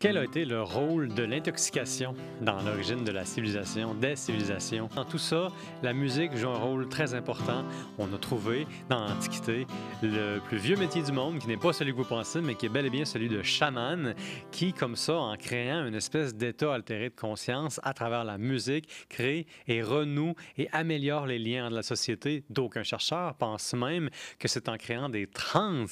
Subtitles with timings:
[0.00, 4.88] Quel a été le rôle de l'intoxication dans l'origine de la civilisation, des civilisations?
[4.94, 5.48] Dans tout ça,
[5.82, 7.64] la musique joue un rôle très important.
[7.98, 9.66] On a trouvé dans l'Antiquité
[10.00, 12.66] le plus vieux métier du monde, qui n'est pas celui que vous pensez, mais qui
[12.66, 14.14] est bel et bien celui de chaman,
[14.52, 18.88] qui, comme ça, en créant une espèce d'état altéré de conscience à travers la musique,
[19.08, 22.44] crée et renoue et améliore les liens de la société.
[22.50, 25.86] D'aucuns chercheurs pensent même que c'est en créant des trans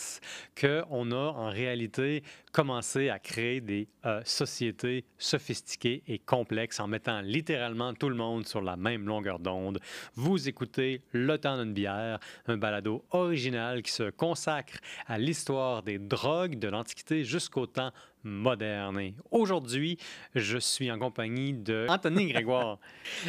[0.61, 2.23] qu'on a en réalité
[2.57, 8.46] commencé à créer des euh, société sophistiquée et complexe en mettant littéralement tout le monde
[8.46, 9.79] sur la même longueur d'onde.
[10.14, 15.98] Vous écoutez Le temps d'une bière, un balado original qui se consacre à l'histoire des
[15.98, 17.90] drogues de l'Antiquité jusqu'au temps
[18.25, 19.12] moderne.
[19.31, 19.98] Aujourd'hui,
[20.34, 22.79] je suis en compagnie de Anthony Grégoire.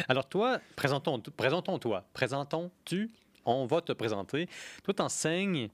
[0.08, 2.02] Alors toi, présentons, présentons-toi.
[2.14, 3.10] Présentons-tu?
[3.44, 4.48] On va te présenter.
[4.84, 5.68] Toi, t'enseignes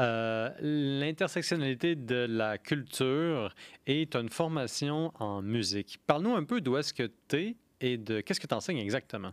[0.00, 3.52] euh, l'intersectionnalité de la culture
[3.86, 5.98] et tu as une formation en musique.
[6.06, 9.32] Parle-nous un peu d'où est-ce que tu es et de qu'est-ce que tu enseignes exactement?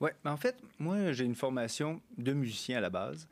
[0.00, 3.28] Oui, ben, en fait, moi, j'ai une formation de musicien à la base,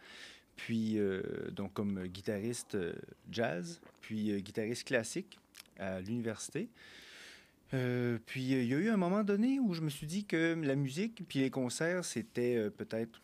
[0.57, 2.95] puis euh, donc comme guitariste euh,
[3.31, 5.39] jazz, puis guitariste classique
[5.79, 6.69] à l'université.
[7.71, 10.75] puis il y a eu un moment donné où je me suis dit que la
[10.75, 13.21] musique puis les concerts, c'était peut-être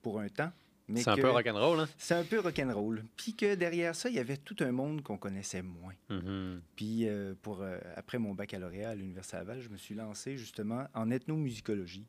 [0.00, 0.52] pour un temps
[0.96, 1.88] c'est un peu rock'n'roll, hein?
[1.98, 3.04] C'est un peu rock'n'roll.
[3.16, 5.94] Puis que derrière ça, il y avait tout un monde qu'on connaissait moins.
[6.10, 6.60] Mm-hmm.
[6.76, 10.86] Puis euh, pour, euh, après mon baccalauréat à l'Université Laval, je me suis lancé justement
[10.94, 12.06] en ethnomusicologie.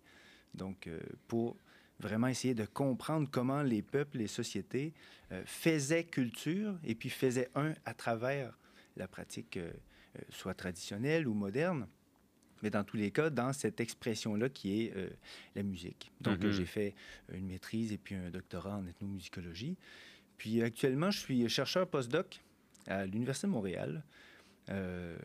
[0.54, 1.58] Donc, euh, pour
[2.00, 4.94] vraiment essayer de comprendre comment les peuples, les sociétés
[5.46, 8.58] faisaient culture et puis faisaient un à travers
[8.96, 9.60] la pratique,
[10.30, 11.88] soit traditionnelle ou moderne
[12.64, 15.10] mais dans tous les cas, dans cette expression-là qui est euh,
[15.56, 16.12] la musique.
[16.22, 16.52] Donc, mm-hmm.
[16.52, 16.96] j'ai fait
[17.34, 19.78] une maîtrise et puis un doctorat en ethnomusicologie.
[20.38, 22.42] Puis actuellement, je suis chercheur postdoc
[22.88, 24.04] à l'Université de Montréal.
[24.70, 25.18] Euh,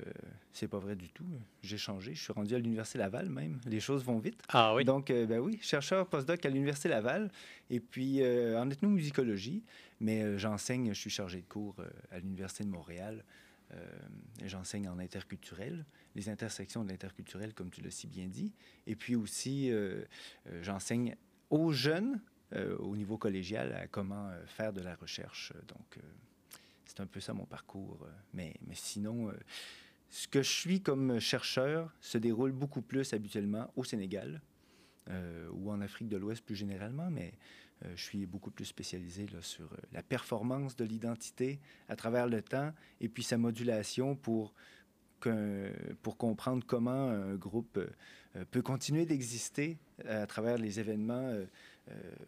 [0.52, 1.26] c'est pas vrai du tout.
[1.62, 2.14] J'ai changé.
[2.14, 3.60] Je suis rendu à l'Université Laval même.
[3.66, 4.40] Les choses vont vite.
[4.48, 4.84] Ah oui?
[4.84, 7.30] Donc, euh, ben oui, chercheur postdoc à l'Université Laval
[7.70, 9.62] et puis euh, en ethnomusicologie.
[10.00, 11.76] Mais j'enseigne, je suis chargé de cours
[12.10, 13.24] à l'Université de Montréal.
[14.44, 18.52] J'enseigne en interculturel les intersections de l'interculturel, comme tu l'as si bien dit.
[18.86, 20.04] Et puis aussi, euh,
[20.46, 21.16] euh, j'enseigne
[21.50, 22.20] aux jeunes,
[22.52, 25.52] euh, au niveau collégial, comment faire de la recherche.
[25.68, 25.98] Donc,
[26.84, 28.06] c'est un peu ça mon parcours.
[28.32, 29.32] mais, mais sinon,
[30.08, 34.40] ce que je suis comme chercheur se déroule beaucoup plus habituellement au Sénégal
[35.52, 37.34] ou en Afrique de l'Ouest plus généralement, mais
[37.94, 43.08] je suis beaucoup plus spécialisé sur la performance de l'identité à travers le temps et
[43.08, 44.54] puis sa modulation pour
[46.02, 47.78] pour comprendre comment un groupe
[48.36, 51.46] euh, peut continuer d'exister à travers les événements euh, euh,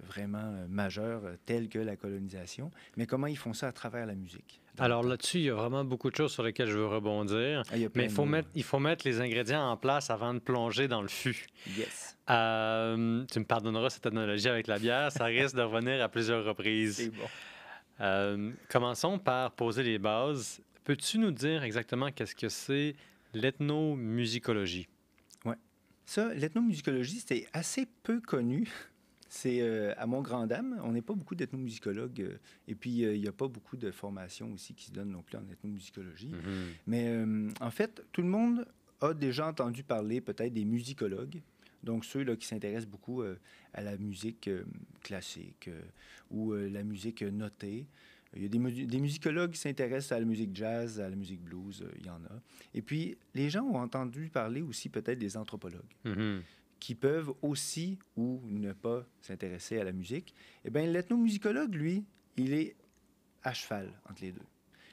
[0.06, 4.61] vraiment majeurs tels que la colonisation, mais comment ils font ça à travers la musique?
[4.78, 7.77] Alors là-dessus, il y a vraiment beaucoup de choses sur lesquelles je veux rebondir, ah,
[7.95, 11.00] mais il faut, mettre, il faut mettre les ingrédients en place avant de plonger dans
[11.00, 11.47] le fût.
[11.77, 12.16] Yes.
[12.27, 16.97] tu me pardonneras cette analogie avec la bière, ça risque de revenir à plusieurs reprises.
[16.97, 18.53] C'est bon.
[18.69, 20.61] commençons par poser les bases.
[20.84, 22.95] Peux-tu nous dire exactement qu'est-ce que c'est
[23.33, 24.89] l'ethnomusicologie?
[25.45, 25.55] Oui.
[26.05, 28.69] Ça, l'ethnomusicologie, c'est assez peu connu.
[29.29, 30.81] C'est euh, à mon grand dame.
[30.85, 32.21] On n'est pas beaucoup d'ethnomusicologues.
[32.21, 32.39] Euh,
[32.69, 35.23] et puis, euh, il n'y a pas beaucoup de formations aussi qui se donnent non
[35.23, 36.31] plus en ethnomusicologie.
[36.31, 36.73] Mm-hmm.
[36.87, 37.25] Mais
[37.61, 38.67] en fait, tout le monde
[39.01, 41.41] a déjà entendu parler peut-être des musicologues.
[41.83, 44.51] Donc, ceux là, qui s'intéressent beaucoup à la musique
[45.03, 45.71] classique
[46.31, 47.87] ou la musique notée.
[48.35, 51.85] Il y a des, musicologues qui s'intéressent à la musique jazz, à la musique blues,
[51.99, 52.41] il y en a.
[52.75, 56.41] Et puis, les gens ont entendu parler aussi peut-être des anthropologues mm-hmm.
[56.81, 60.35] Qui peuvent aussi ou ne pas s'intéresser à la musique.
[60.65, 62.05] Eh bien, l'ethnomusicologue, lui,
[62.37, 62.77] il est
[63.43, 64.43] à cheval entre les deux.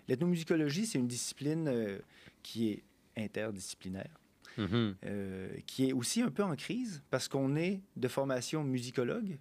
[0.08, 2.00] L'ethnomusicologie, c'est une discipline euh,
[2.42, 2.84] qui est
[3.18, 4.20] interdisciplinaire,
[4.58, 4.96] mm-hmm.
[5.06, 9.38] euh, qui est aussi un peu en crise parce qu'on est de formation musicologue,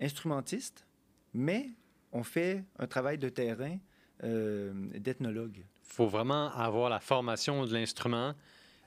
[0.00, 0.86] instrumentiste,
[1.34, 1.70] mais
[2.12, 3.78] on fait un travail de terrain
[4.24, 5.58] euh, d'ethnologue.
[5.58, 8.34] Il faut vraiment avoir la formation de l'instrument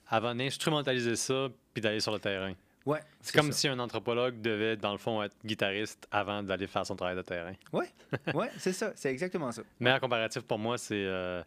[0.07, 2.53] avant d'instrumentaliser ça puis d'aller sur le terrain.
[2.85, 6.85] Ouais, c'est comme si un anthropologue devait, dans le fond, être guitariste avant d'aller faire
[6.85, 7.53] son travail de terrain.
[7.73, 7.85] Oui,
[8.33, 9.61] ouais, c'est ça, c'est exactement ça.
[9.79, 11.43] Meilleur comparatif pour moi, c'est euh,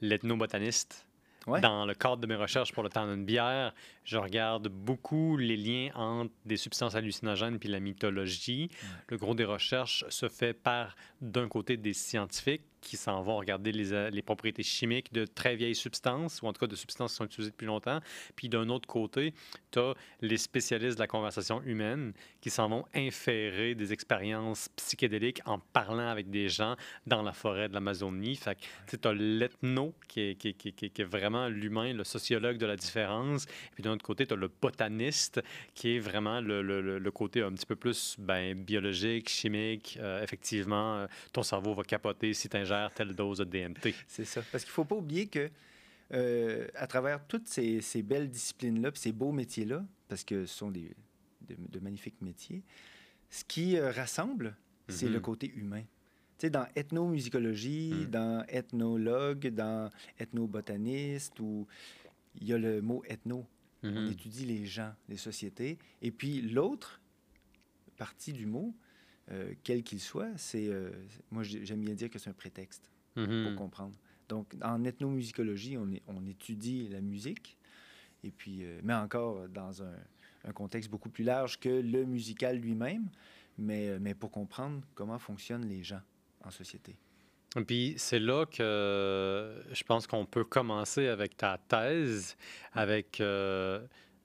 [0.00, 1.06] l'ethnobotaniste
[1.46, 3.74] dans le cadre de mes recherches pour le temps d'une bière,
[4.04, 8.68] je regarde beaucoup les liens entre des substances hallucinogènes puis la mythologie.
[9.08, 13.72] Le gros des recherches se fait par, d'un côté, des scientifiques qui s'en vont regarder
[13.72, 17.16] les, les, propriétés chimiques de très vieilles substances, ou en tout cas de substances qui
[17.16, 18.00] sont utilisées depuis longtemps.
[18.36, 19.34] Puis d'un autre côté,
[19.72, 25.40] tu as les spécialistes de la conversation humaine qui s'en vont inférer des expériences psychédéliques
[25.46, 28.36] en parlant avec des gens dans la forêt de l'Amazonie.
[28.36, 32.58] Fait que tu as l'ethno qui est, qui, qui, qui est, vraiment l'humain, le sociologue
[32.58, 33.46] de la différence.
[33.74, 35.40] Puis d'un autre côté, tu as le botaniste
[35.74, 39.98] qui est vraiment le, le, le, côté un petit peu plus ben, biologique, chimique.
[40.00, 43.94] Euh, effectivement, euh, ton cerveau va capoter si tu ingères telle dose de DMT.
[44.06, 44.42] C'est ça.
[44.52, 45.50] Parce qu'il ne faut pas oublier que
[46.12, 50.70] euh, à travers toutes ces, ces belles disciplines-là, ces beaux métiers-là, parce que ce sont
[50.70, 50.90] des,
[51.48, 52.62] de, magnifiques métiers,
[53.30, 54.56] ce qui rassemble,
[54.88, 55.22] c'est le mhm.
[55.22, 55.82] côté humain.
[56.38, 58.10] Tu sais, dans ethnomusicologie, mhm.
[58.10, 61.66] dans ethnologue, dans ethnobotaniste, où
[62.40, 63.46] il y a le mot ethno.
[63.84, 64.12] On mhm.
[64.12, 65.78] étudie les gens, les sociétés.
[66.02, 67.00] Et puis l'autre
[67.96, 68.74] partie du mot,
[69.30, 70.90] euh, quel qu'il soit, c'est, euh,
[71.30, 73.96] moi j'aime bien dire que c'est un prétexte pour comprendre.
[74.28, 77.56] Donc en ethnomusicologie, on, est, on étudie la musique,
[78.24, 79.94] et puis, euh, mais encore dans un,
[80.44, 83.08] un, contexte beaucoup plus large que le musical lui-même,
[83.58, 86.00] mais, mais pour comprendre comment fonctionnent les gens
[86.42, 86.96] en société.
[87.62, 92.36] Puis c'est là que je pense qu'on peut commencer avec ta thèse,
[92.72, 93.80] avec euh,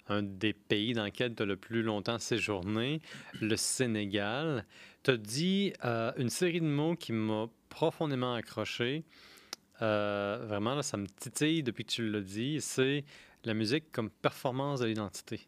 [0.08, 3.02] un des pays dans lequel tu as le plus longtemps séjourné,
[3.40, 4.66] le Sénégal.
[5.04, 9.04] Tu as dit euh, une série de mots qui m'a profondément accroché.
[9.81, 12.60] Euh, vraiment, ça me titille depuis que tu l'as dit.
[12.62, 13.06] C'est
[13.44, 15.48] la musique comme performance de l'identité.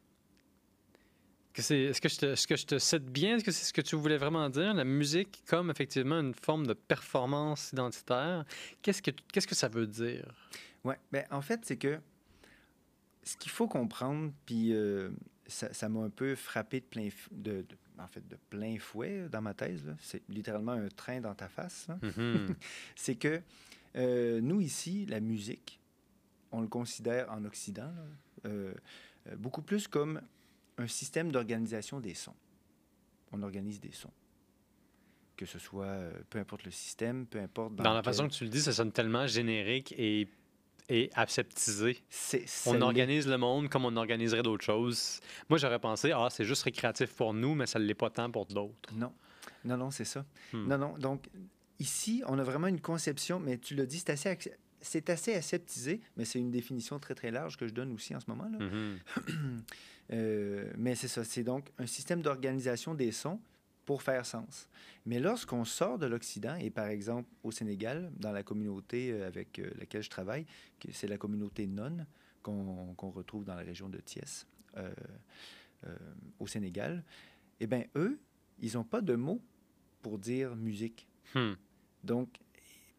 [1.56, 3.36] Est-ce que, je te, est que je te cite bien?
[3.36, 4.74] Est-ce que c'est ce que tu voulais vraiment dire?
[4.74, 8.46] La musique comme effectivement une forme de performance identitaire.
[8.82, 10.26] Qu'est-ce que, qu'est-ce que ça veut dire?
[10.84, 12.00] Oui, ben, en fait, c'est que
[13.24, 15.10] ce qu'il faut comprendre, puis euh,
[15.48, 17.66] ça, m'a un peu frappé de plein, de,
[18.00, 21.88] en fait, de plein fouet dans ma thèse, c'est littéralement un train dans ta face,
[22.02, 22.56] mm-hmm.
[22.96, 23.42] c'est que
[23.96, 25.80] euh, nous, ici, la musique,
[26.52, 27.92] on le considère en Occident
[28.46, 28.74] euh,
[29.38, 30.22] beaucoup plus comme
[30.82, 32.36] un système d'organisation des sons.
[33.32, 34.12] On organise des sons.
[35.38, 37.76] Que ce soit, euh, peu importe le système, peu importe...
[37.76, 40.28] Dans, la façon que tu le dis, ça sonne tellement générique et,
[40.90, 41.98] et aseptisé.
[42.66, 45.20] on organise le monde comme on organiserait d'autres choses.
[45.50, 48.30] Moi, j'aurais pensé, ah, c'est juste récréatif pour nous, mais ça ne l'est pas tant
[48.30, 48.94] pour d'autres.
[48.94, 49.14] Non.
[49.64, 50.26] Non, non, c'est ça.
[50.54, 50.68] Hmm.
[50.68, 50.98] Non, non.
[50.98, 51.30] Donc,
[51.80, 54.30] ici, on a vraiment une conception, mais tu l'as dit, c'est assez
[54.82, 58.20] c'est assez aseptisé, mais c'est une définition très, très large que je donne aussi en
[58.20, 58.50] ce moment.
[58.50, 58.58] Là.
[58.60, 59.60] Mm-hmm.
[60.14, 63.40] euh, mais c'est ça, c'est donc un système d'organisation des sons
[63.86, 64.70] pour faire sens.
[65.06, 69.60] Mais lorsqu'on sort de l'Occident, et par exemple au Sénégal, dans la communauté euh, avec
[69.60, 70.46] euh, laquelle je travaille,
[70.92, 71.98] c'est la communauté non
[72.42, 74.48] qu'on retrouve dans la région de Thiès,
[74.78, 74.92] euh,
[75.86, 75.96] euh,
[76.40, 77.04] au Sénégal,
[77.60, 78.20] eh bien, eux,
[78.60, 79.42] ils n'ont pas de mots
[80.02, 81.08] pour dire musique.
[81.36, 81.54] Hmm.
[82.04, 82.40] Donc,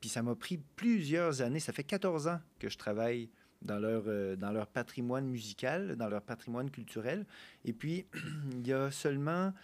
[0.03, 1.61] puis ça m'a pris plusieurs années.
[1.61, 3.31] Ça fait 14 ans que je travaille
[3.63, 7.25] dans leur, euh, dans leur patrimoine musical, dans leur patrimoine culturel.
[7.65, 8.05] Et puis,
[8.51, 9.55] il y a seulement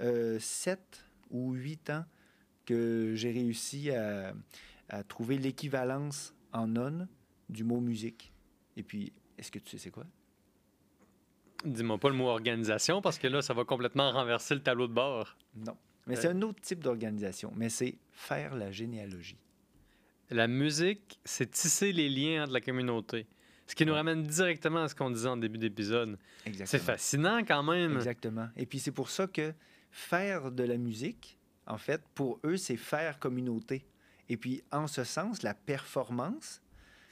[0.00, 2.04] euh, 7 ou 8 ans
[2.64, 4.34] que j'ai réussi à,
[4.88, 7.08] à trouver l'équivalence en non
[7.48, 8.32] du mot musique.
[8.76, 10.04] Et puis, est-ce que tu sais c'est quoi?
[11.64, 14.92] Dis-moi pas le mot organisation parce que là, ça va complètement renverser le tableau de
[14.92, 15.36] bord.
[15.56, 15.76] Non.
[16.06, 17.52] Mais c'est un autre type d'organisation.
[17.56, 19.40] Mais c'est faire la généalogie.
[20.30, 23.26] La musique, c'est tisser les liens entre la communauté.
[23.66, 26.18] Ce qui nous ramène directement à ce qu'on disait en début d'épisode.
[26.64, 27.96] C'est fascinant quand même.
[27.96, 28.48] Exactement.
[28.56, 29.52] Et puis c'est pour ça que
[29.90, 33.86] faire de la musique, en fait, pour eux, c'est faire communauté.
[34.28, 36.62] Et puis en ce sens, la performance,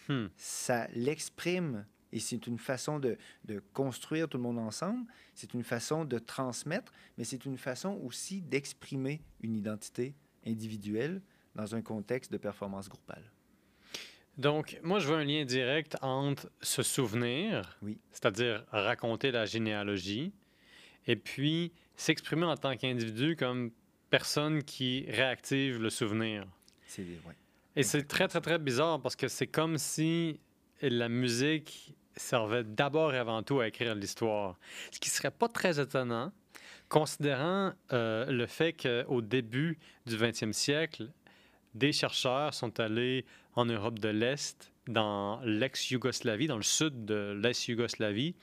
[0.08, 0.26] hmm.
[0.36, 1.84] ça l'exprime.
[2.12, 5.04] Et c'est une façon de, de, construire tout le monde ensemble,
[5.34, 10.14] c'est une façon de transmettre, mais c'est une façon aussi d'exprimer une identité
[10.46, 11.20] individuelle
[11.56, 13.24] dans un contexte de performance groupale.
[14.38, 17.98] Donc, moi, je veux un lien direct entre se souvenir, oui.
[18.12, 20.32] c'est-à-dire raconter la généalogie,
[21.06, 23.70] et puis s'exprimer en tant qu'individu comme
[24.10, 26.46] personne qui réactive le souvenir.
[26.86, 27.34] C'est ouais.
[27.76, 30.40] Et c'est très, très, très bizarre parce que c'est comme si
[30.82, 34.58] la musique servait d'abord et avant tout à écrire l'histoire.
[34.90, 36.32] Ce qui serait pas très étonnant,
[36.88, 41.10] considérant euh, le fait qu'au début du 20e siècle,
[41.76, 48.34] des chercheurs sont allés en Europe de l'Est, dans l'ex-Yougoslavie, dans le sud de l'ex-Yougoslavie,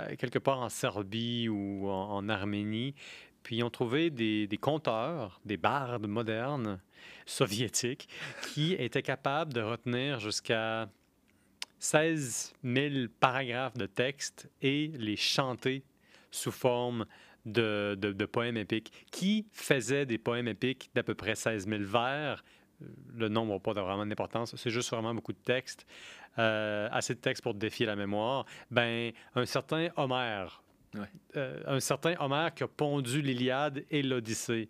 [0.00, 2.94] euh, quelque part en Serbie ou en, Arménie.
[3.42, 6.80] Puis ils ont trouvé des, des conteurs, des bardes modernes
[7.26, 8.08] soviétiques,
[8.52, 10.88] qui étaient capables de retenir jusqu'à
[11.80, 15.82] 16 000 paragraphes de texte et les chanter
[16.30, 17.04] sous forme
[17.44, 18.92] de, de, poèmes épiques.
[19.10, 22.44] Qui faisait des poèmes épiques d'à peu près 16 000 vers?
[23.14, 25.86] Le nombre n'a pas vraiment d'importance, c'est juste vraiment beaucoup de texte,
[26.38, 30.62] euh, assez de texte pour défier la mémoire, ben, un certain Homère,
[31.36, 34.68] euh, un certain Homère qui a pondu l'Iliade et l'Odyssée.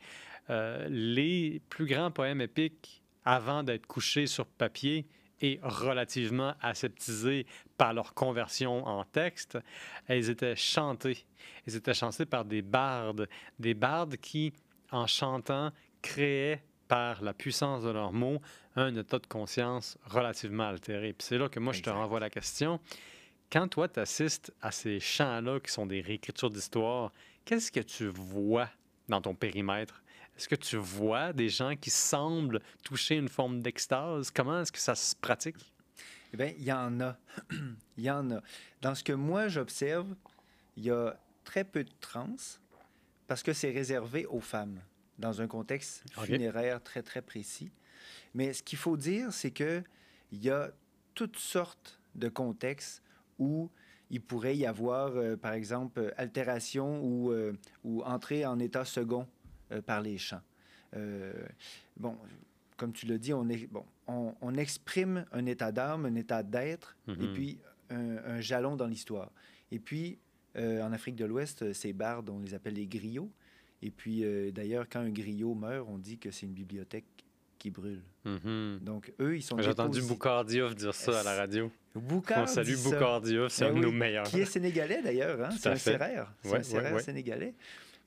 [0.51, 5.07] Euh, les plus grands poèmes épiques, avant d'être couchés sur papier,
[5.41, 9.59] et relativement aseptisés par leur conversion en texte,
[10.07, 11.25] elles étaient chantées.
[11.67, 14.53] Elles étaient chantées par des bardes, des bardes qui,
[14.91, 15.73] en chantant,
[16.03, 18.41] créaient par la puissance de leurs mots
[18.77, 21.13] un état de conscience relativement altéré.
[21.13, 22.81] Puis c'est là que moi, je te renvoie la question.
[23.51, 27.13] Quand toi, tu assistes à ces chants-là qui sont des réécritures d'histoire,
[27.45, 28.69] qu'est-ce que tu vois
[29.09, 30.04] dans ton périmètre?
[30.37, 34.31] Est-ce que tu vois des gens qui semblent toucher une forme d'extase?
[34.31, 35.57] Comment est-ce que ça se pratique?
[36.33, 37.17] Eh bien, il y en a.
[37.97, 38.41] il y en a.
[38.83, 40.15] Dans ce que moi, j'observe,
[40.77, 42.37] il y a très peu de trans
[43.29, 44.81] parce que c'est réservé aux femmes
[45.19, 47.71] dans un contexte funéraire très, très précis.
[48.35, 49.85] Mais ce qu'il faut dire, c'est qu'il
[50.33, 50.73] y a
[51.15, 53.03] toutes sortes de contextes
[53.39, 53.71] où
[54.11, 57.53] il pourrait y avoir, euh, par exemple, altération ou, euh,
[57.85, 59.34] ou entrée en état second euh,
[59.87, 60.43] par les chants.
[61.97, 62.17] bon,
[62.77, 66.97] comme tu l'as dit, on, est, bon, on, exprime un état d'âme, un état d'être,
[67.09, 67.33] et mm-hmm.
[67.33, 67.59] puis
[67.91, 69.31] un, jalon dans l'histoire.
[69.71, 70.19] Et puis,
[70.57, 73.31] en Afrique de l'Ouest, ces bardes, on les appelle les griots.
[73.83, 77.05] Et puis, d'ailleurs, quand un griot meurt, on dit que c'est une bibliothèque
[77.65, 78.03] qui brûle.
[78.27, 78.81] Mm-hmm.
[78.81, 79.59] Donc, eux, ils sont.
[79.59, 81.71] J'ai entendu Boucardiouf dire ça à la radio.
[81.95, 84.27] Boucard On salue Boucardiouf, c'est ben un de nos meilleurs.
[84.27, 85.51] Qui est sénégalais d'ailleurs, hein?
[85.59, 86.33] c'est un serrère.
[86.43, 87.55] C'est un serrère sénégalais.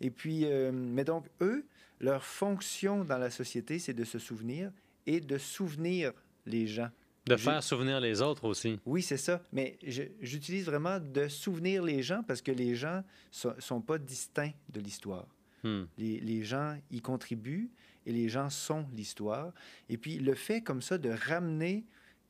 [0.01, 1.65] Et puis, euh, mais donc, eux,
[1.99, 4.71] leur fonction dans la société, c'est de se souvenir
[5.05, 6.13] et de souvenir
[6.45, 6.89] les gens.
[7.25, 8.79] De faire souvenir les autres aussi.
[8.85, 9.41] Oui, c'est ça.
[9.51, 9.77] Mais
[10.21, 13.03] j'utilise vraiment de souvenir les gens parce que les gens
[13.45, 15.27] ne sont, pas distincts de l'histoire.
[15.63, 15.83] Hmm.
[15.97, 17.69] Les, les, gens y contribuent
[18.05, 19.51] et les gens sont l'histoire.
[19.89, 21.83] Et puis le fait comme ça de ramener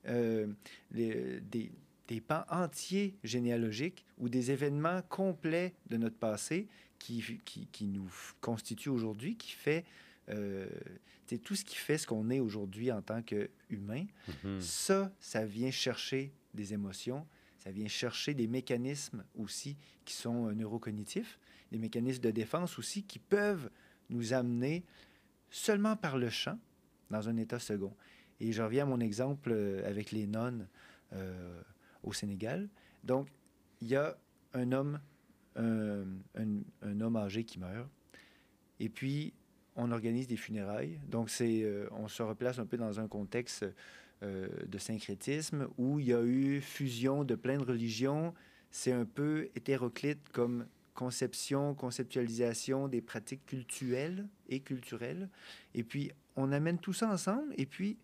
[0.07, 0.47] euh,
[0.91, 1.71] les, des,
[2.07, 6.67] des, pans entiers généalogiques ou des événements complets de notre passé
[6.99, 8.09] qui, qui, qui nous
[8.41, 9.85] constituent aujourd'hui, qui fait
[10.29, 10.67] euh,
[11.43, 14.61] tout ce qui fait ce qu'on est aujourd'hui en tant qu'humain, mm-hmm.
[14.61, 17.25] ça, ça vient chercher des émotions,
[17.57, 21.39] ça vient chercher des mécanismes aussi qui sont euh, neurocognitifs,
[21.71, 23.69] des mécanismes de défense aussi qui peuvent
[24.09, 24.83] nous amener
[25.49, 26.57] seulement par le chant
[27.09, 27.93] dans un état second.
[28.39, 30.67] Et je reviens à mon exemple euh, avec les nonnes
[32.03, 32.67] au Sénégal.
[33.05, 33.29] Donc,
[33.79, 34.17] il y a
[34.53, 34.99] un homme,
[35.57, 36.05] un,
[36.81, 37.89] un, homme âgé qui meurt,
[38.79, 39.33] et puis
[39.75, 40.99] on organise des funérailles.
[41.07, 43.65] Donc, c'est, euh, on se replace un peu dans un contexte
[44.23, 48.33] de syncrétisme où il y a eu fusion de plein de religions.
[48.71, 50.65] C'est un peu hétéroclite comme
[50.97, 55.29] conception, conceptualisation des pratiques culturelles et culturelles.
[55.75, 57.53] Et puis, on amène tout ça ensemble.
[57.55, 57.99] Et puis,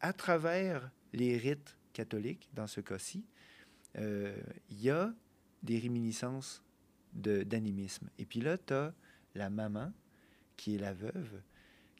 [0.00, 3.26] à travers les rites catholiques, dans ce cas-ci,
[3.98, 4.34] euh,
[4.70, 5.12] il y a
[5.62, 6.62] des réminiscences
[7.14, 8.08] d'animisme.
[8.18, 8.92] Et puis là, tu as
[9.34, 9.92] la maman,
[10.56, 11.40] qui est la veuve,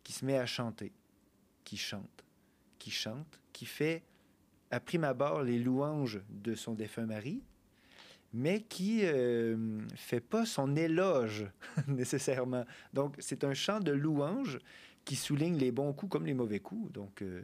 [0.03, 0.93] qui se met à chanter,
[1.65, 2.25] qui chante,
[2.79, 4.03] qui chante, qui fait,
[4.71, 7.43] à prime abord, les louanges de son défunt mari,
[8.35, 11.47] mais qui ne euh, fait pas son éloge
[11.89, 12.65] nécessairement.
[12.93, 14.59] Donc, c'est un chant de louange
[15.05, 16.93] qui souligne les bons coups comme les mauvais coups.
[16.93, 17.43] Donc, euh,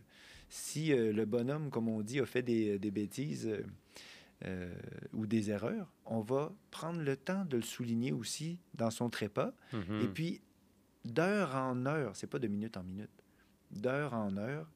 [0.49, 3.49] si euh, le bonhomme, comme on dit, a fait des, bêtises
[5.13, 9.53] ou des erreurs, on va prendre le temps de le souligner aussi dans son trépas.
[9.75, 10.05] Mm-hmm.
[10.05, 10.41] Et puis,
[11.05, 13.11] d'heure en heure, c'est pas de minute en minute,
[13.71, 14.67] d'heure en heure,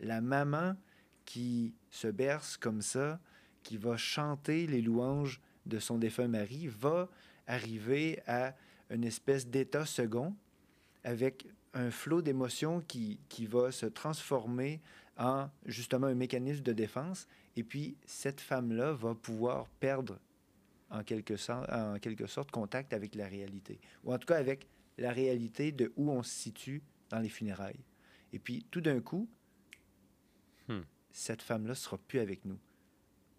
[0.00, 0.76] la maman
[1.24, 3.20] qui se berce comme ça,
[3.62, 7.08] qui va chanter les louanges de son défunt mari va
[7.46, 8.54] arriver à
[8.90, 10.36] une espèce d'état second
[11.04, 14.80] avec un flot d'émotions qui, qui va se transformer
[15.18, 17.26] en justement un mécanisme de défense.
[17.56, 20.18] Et puis, cette femme-là va pouvoir perdre
[20.90, 24.68] en quelque, sorte, en quelque sorte contact avec la réalité, ou en tout cas avec
[24.98, 27.84] la réalité de où on se situe dans les funérailles.
[28.32, 29.28] Et puis, tout d'un coup,
[30.68, 30.82] hmm.
[31.10, 32.58] cette femme-là sera plus avec nous.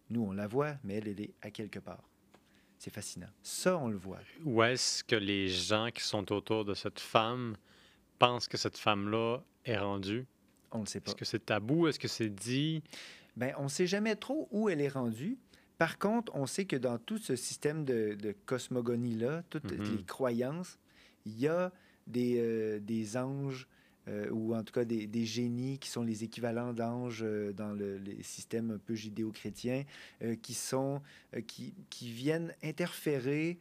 [0.09, 2.09] Nous, on la voit, mais elle, elle est à quelque part.
[2.79, 3.29] C'est fascinant.
[3.41, 4.19] Ça, on le voit.
[4.43, 7.57] Où est-ce que les gens qui sont autour de cette femme
[8.19, 10.25] pensent que cette femme-là est rendue?
[10.71, 11.09] On ne sait pas.
[11.09, 11.87] Est-ce que c'est tabou?
[11.87, 12.83] Est-ce que c'est dit?
[13.37, 15.37] Bien, on ne sait jamais trop où elle est rendue.
[15.77, 18.17] Par contre, on sait que dans tout ce système de,
[18.47, 19.97] cosmogonie-là, toutes Mhm.
[19.97, 20.79] les croyances,
[21.25, 21.71] il y a
[22.07, 23.67] des, euh, des anges
[24.07, 27.73] euh, ou en tout cas des, des génies qui sont les équivalents d'anges euh, dans
[27.73, 29.83] le, les systèmes un peu judéo-chrétiens,
[30.23, 31.01] euh, qui sont
[31.45, 33.59] qui, qui viennent interférer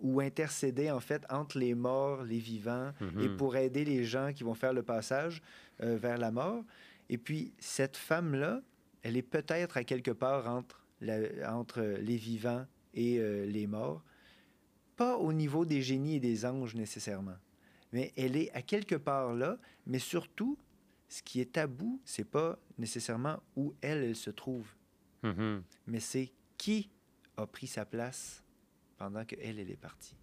[0.00, 3.36] ou intercéder en fait entre les morts, les vivants, et Mhm.
[3.36, 5.42] pour aider les gens qui vont faire le passage
[5.78, 6.64] vers la mort.
[7.10, 8.62] Et puis cette femme-là,
[9.02, 12.64] elle est peut-être à quelque part entre, la- entre les vivants
[12.94, 14.02] et euh, les morts,
[14.96, 17.36] pas au niveau des génies et des anges nécessairement,
[17.92, 20.56] mais elle est à quelque part là, mais surtout,
[21.08, 24.68] ce qui est tabou, c'est pas nécessairement où elle, elle se trouve,
[25.24, 25.62] Mhm.
[25.88, 26.90] mais c'est qui
[27.36, 28.44] a pris sa place
[28.98, 30.14] pendant que elle, elle est partie.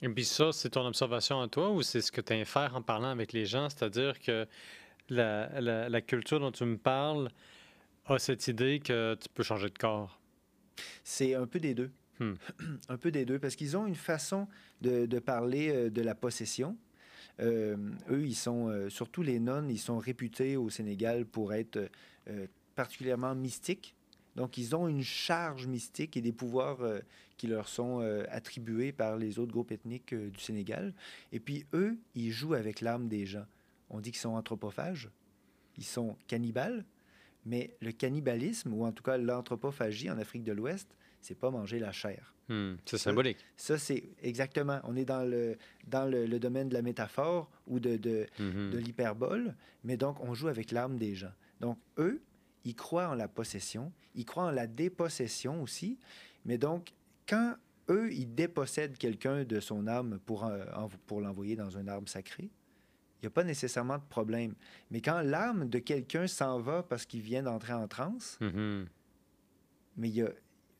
[0.00, 2.82] Et puis ça, c'est ton observation à toi ou c'est ce que tu infères en
[2.82, 3.68] parlant avec les gens?
[3.68, 4.46] C'est-à-dire que
[5.08, 7.30] la, la- la culture dont tu me parles
[8.06, 10.20] a cette idée que tu peux changer de corps.
[11.04, 11.90] C'est un peu des deux.
[12.20, 12.34] Hmm.
[12.88, 14.48] un peu des deux, parce qu'ils ont une façon
[14.80, 16.76] de, de parler euh, de la possession.
[17.40, 17.76] Euh,
[18.10, 21.88] eux, ils sont, euh, surtout les nonnes, ils sont réputés au Sénégal pour être
[22.28, 23.94] euh, particulièrement mystiques.
[24.34, 27.00] Donc, ils ont une charge mystique et des pouvoirs euh,
[27.36, 30.92] qui leur sont euh, attribués par les autres groupes ethniques euh, du Sénégal.
[31.32, 33.46] Et puis, eux, ils jouent avec l'âme des gens.
[33.90, 35.10] On dit qu'ils sont anthropophages,
[35.76, 36.84] ils sont cannibales,
[37.46, 40.88] mais le cannibalisme, ou en tout cas l'anthropophagie en Afrique de l'Ouest,
[41.20, 42.34] c'est pas manger la chair.
[42.48, 43.38] Hmm, C'est symbolique.
[43.56, 44.80] Ça, c'est exactement.
[44.84, 48.70] On est dans le, dans le, le domaine de la métaphore ou de, de, Mhm.
[48.70, 49.54] de l'hyperbole,
[49.84, 51.32] mais donc on joue avec l'âme des gens.
[51.60, 52.22] Donc, eux,
[52.64, 55.98] ils croient en la possession, ils croient en la dépossession aussi,
[56.44, 56.92] mais donc,
[57.28, 57.54] quand
[57.90, 62.08] eux, ils dépossèdent quelqu'un de son âme pour, euh, en- pour l'envoyer dans un arbre
[62.08, 62.50] sacré,
[63.20, 64.54] il n'y a pas nécessairement de problème.
[64.90, 68.86] Mais quand l'âme de quelqu'un s'en va parce qu'il vient d'entrer en transe, Mhm.
[69.96, 70.30] mais il y a,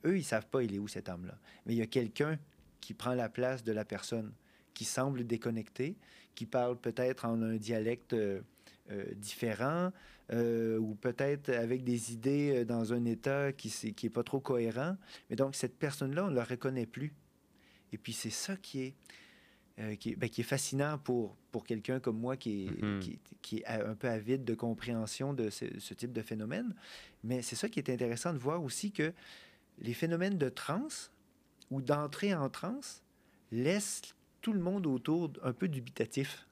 [0.05, 1.37] eux, ils savent pas il est où cette âme-là.
[1.67, 2.39] Mais il y a quelqu'un
[2.81, 4.33] qui prend la place de la personne,
[4.73, 5.97] qui semble déconnecté,
[6.37, 8.41] qui parle peut-être en un dialecte euh,
[8.93, 9.91] euh, différent,
[10.31, 14.39] euh, ou peut-être avec des idées dans un état qui n'est qui est pas trop
[14.41, 14.97] cohérent.
[15.29, 17.13] Mais donc, cette personne-là, on ne la reconnaît plus.
[17.93, 18.95] Et puis, c'est ça qui est,
[19.81, 23.01] euh, qui est, ben, qui est fascinant pour, pour quelqu'un comme moi qui est, Mhm.
[23.01, 26.75] qui, qui est un peu avide de compréhension de ce, ce type de phénomène.
[27.25, 29.13] Mais c'est ça qui est intéressant de voir aussi que
[29.79, 31.11] les phénomènes de transe
[31.71, 33.03] ou d'entrée en transe
[33.53, 34.03] laissent
[34.41, 36.47] tout le monde autour un peu dubitatif.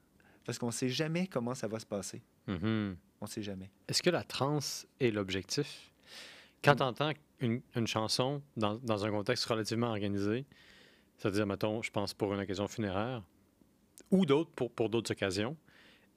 [0.45, 2.21] Parce qu'on ne sait jamais comment ça va se passer.
[2.47, 2.95] Mhm.
[3.19, 3.69] On ne sait jamais.
[3.87, 5.91] Est-ce que la transe est l'objectif?
[6.63, 10.45] Quand tu entends une, une chanson dans, dans un contexte relativement organisé,
[11.17, 13.23] c'est-à-dire, mettons, je pense pour une occasion funéraire,
[14.11, 15.57] ou d'autres pour, pour d'autres occasions,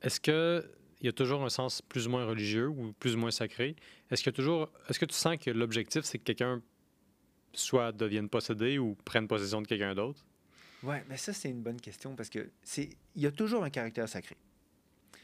[0.02, 0.64] est-ce que
[1.00, 3.74] il y a toujours un sens plus ou moins religieux ou plus ou moins sacré?
[4.10, 6.62] Est-ce que toujours est-ce que tu sens que l'objectif, c'est que quelqu'un
[7.54, 10.24] soit devienne possédé ou prenne possession de quelqu'un d'autre?
[10.82, 13.70] Ouais, mais ça, c'est une bonne question parce que c'est il y a toujours un
[13.70, 14.36] caractère sacré.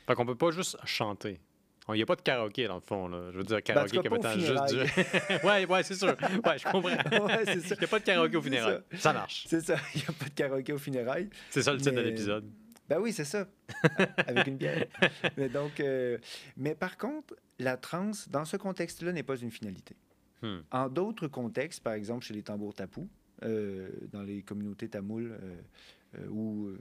[0.06, 1.40] Fait qu'on peut pas juste chanter.
[1.90, 3.06] Il n'y a pas de karaoké, dans le fond.
[3.08, 3.30] Là.
[3.32, 4.76] Je veux dire, Ben, karaoké comme étant juste du...
[5.46, 6.08] ouais, ouais, c'est sûr.
[6.44, 6.80] Ouais, je comprends.
[7.26, 7.74] Ouais, c'est ça.
[7.74, 8.80] Il n'y a pas de karaoké au funérailles.
[8.96, 9.12] Ça.
[9.12, 9.44] marche.
[9.48, 11.28] C'est ça, il n'y a pas de karaoké au funérailles.
[11.50, 12.44] C'est ça le titre de l'épisode.
[12.88, 13.48] Ben oui, c'est ça,
[14.28, 14.84] avec une bière.
[15.36, 16.18] mais donc, euh,
[16.56, 19.96] mais par contre, la transe, dans ce contexte-là, n'est pas une finalité.
[20.42, 20.58] Hmm.
[20.70, 23.08] En d'autres contextes, par exemple chez les tambours tapous,
[23.42, 25.56] euh, dans les communautés tamoules, euh,
[26.18, 26.78] euh, ou euh,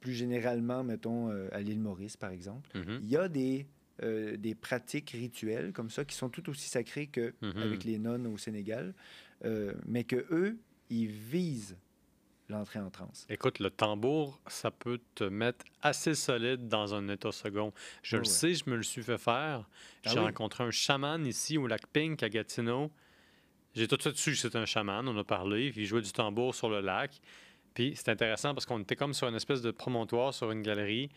[0.00, 3.00] plus généralement, mettons, euh, à l'île Maurice, par exemple, Mhm.
[3.02, 3.66] il y a des,
[4.02, 7.62] euh, des pratiques rituelles comme ça qui sont tout aussi sacrées que Mhm.
[7.62, 8.94] avec les nonnes au Sénégal,
[9.44, 10.58] euh, mais que eux,
[10.90, 11.76] ils visent
[12.48, 13.26] l'entrée en transe.
[13.30, 17.72] Écoute, le tambour, ça peut te mettre assez solide dans un état second.
[18.02, 18.32] Je Ouais, le ouais.
[18.32, 19.68] sais, je me le suis fait faire.
[20.04, 20.24] Ah J'ai oui?
[20.26, 22.90] rencontré un chaman ici au lac Pink à Gatineau.
[23.74, 26.02] J'ai tout de suite su que c'était un chaman, on a parlé, puis il jouait
[26.02, 27.20] du tambour sur le lac.
[27.72, 31.08] Puis c'était intéressant parce qu'on était comme sur une espèce de promontoire sur une galerie,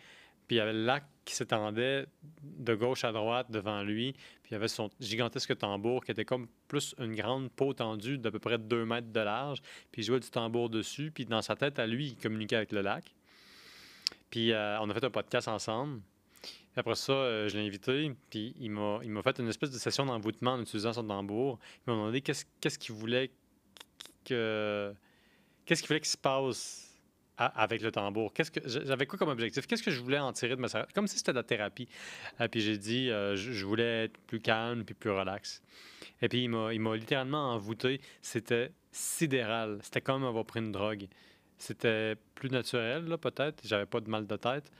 [0.46, 2.06] puis il y avait le lac qui s'étendait
[2.42, 6.24] de gauche à droite devant lui, puis il y avait son gigantesque tambour qui était
[6.24, 10.04] comme plus une grande peau tendue d'à peu près 2 mètres de large, puis il
[10.04, 13.04] jouait du tambour dessus, puis dans sa tête à lui, il communiquait avec le lac.
[14.30, 16.00] Puis euh, on a fait un podcast ensemble.
[16.76, 19.78] Après ça, euh, je l'ai invité, puis il m'a, il m'a fait une espèce de
[19.78, 21.58] session d'envoûtement en utilisant son tambour.
[21.86, 23.30] Il m'a demandé qu'est-ce, qu'est-ce qu'il voulait
[24.24, 24.94] que,
[25.64, 26.85] qu'est-ce qu'il voulait qu'il se passe
[27.38, 28.32] avec le tambour.
[28.32, 29.66] Qu'est-ce que j'avais quoi comme objectif?
[29.66, 31.88] Qu'est-ce que je voulais en tirer de ma séance Comme si c'était de la thérapie.
[32.40, 35.62] Euh, puis j'ai dit, euh, je, voulais être plus calme puis plus relax.
[36.22, 38.00] Et puis il m'a, littéralement envoûté.
[38.22, 39.78] C'était sidéral.
[39.82, 41.08] C'était comme avoir pris une drogue.
[41.58, 43.62] C'était plus naturel, là, peut-être.
[43.64, 44.70] J'avais pas de mal de tête.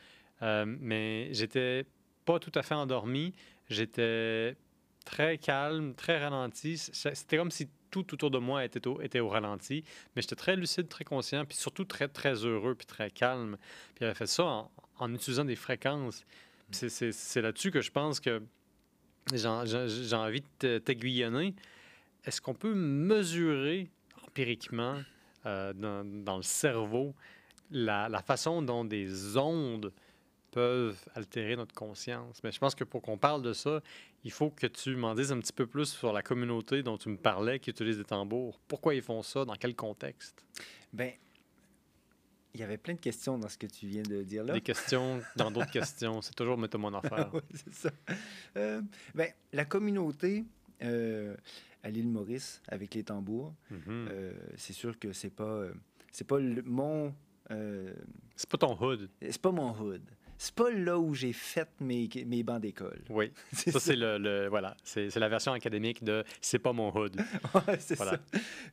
[0.42, 1.84] Euh, mais j'étais
[2.24, 3.34] pas tout à fait endormi.
[3.68, 4.56] J'étais
[5.04, 6.78] très calme, très ralenti.
[6.78, 9.84] C'était comme si tout autour de moi était au, était au ralenti.
[10.14, 13.56] Mais j'étais très lucide, très conscient, puis surtout très, très heureux, puis très calme.
[13.94, 16.24] Puis il avait fait ça en, en utilisant des fréquences.
[16.70, 18.42] Puis c'est- là-dessus que je pense que
[19.32, 19.46] j'ai
[20.16, 21.54] envie de t'aiguillonner.
[22.24, 23.88] Est-ce qu'on peut mesurer
[24.26, 25.00] empiriquement
[25.46, 27.14] euh, dans, dans le cerveau,
[27.70, 29.92] la, la façon dont des ondes
[30.60, 32.40] peuvent altérer notre conscience.
[32.42, 33.82] Mais je pense que pour qu'on parle de ça,
[34.24, 37.10] il faut que tu m'en dises un petit peu plus sur la communauté dont tu
[37.10, 38.58] me parlais qui utilise des tambours.
[38.66, 39.44] Pourquoi ils font ça?
[39.44, 40.46] Dans quel contexte?
[40.94, 41.12] Ben,
[42.54, 44.54] il y avait plein de questions dans ce que tu viens de dire là.
[44.54, 46.22] Des questions dans d'autres questions.
[46.22, 47.28] C'est toujours mettre mon affaire.
[47.34, 47.90] oui, c'est ça.
[48.56, 48.80] Euh,
[49.14, 50.42] ben, la communauté
[50.82, 51.36] euh,
[51.82, 53.82] à l'île Maurice avec les tambours, Mhm.
[54.10, 55.74] euh, c'est sûr que c'est pas, euh,
[56.10, 57.14] c'est pas le- mon,
[58.36, 59.10] C'est pas ton hood.
[59.20, 60.00] c'est pas mon hood.
[60.38, 63.00] C'est pas là où j'ai fait mes, mes bancs d'école.
[63.08, 63.32] Oui.
[63.52, 64.76] C'est Ça, c'est le, le- voilà.
[64.84, 67.16] C'est c'est la version académique de c'est pas mon hood.
[67.66, 68.12] Ouais, c'est Voilà.
[68.12, 68.20] ça.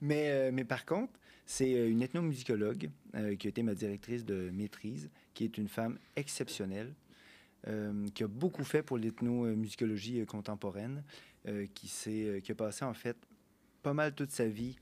[0.01, 1.13] Mais, euh, mais par contre,
[1.45, 5.67] c'est euh, une ethnomusicologue euh, qui a été ma directrice de maîtrise, qui est une
[5.69, 6.93] femme exceptionnelle,
[7.67, 11.03] euh, qui a beaucoup fait pour l'ethnomusicologie contemporaine,
[11.73, 13.17] qui, s'est, qui a passé en fait
[13.81, 14.77] pas mal toute sa vie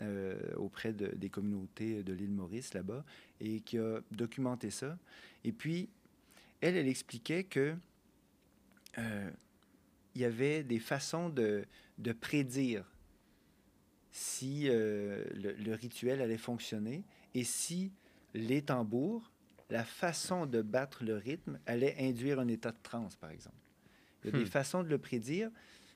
[0.00, 3.04] euh, auprès de- des communautés de l'île Maurice là-bas
[3.40, 4.98] et qui a documenté ça.
[5.44, 5.90] Et puis,
[6.60, 7.74] elle, elle expliquait que
[8.98, 9.30] euh,
[10.14, 11.64] il y avait des façons de,
[11.98, 12.84] de prédire
[14.12, 17.92] si euh, le, le rituel allait fonctionner et si
[18.34, 19.30] les tambours,
[19.68, 23.56] la façon de battre le rythme allait induire un état de transe, par exemple.
[24.22, 24.48] Il y a des Hmm.
[24.50, 25.50] façons de le prédire,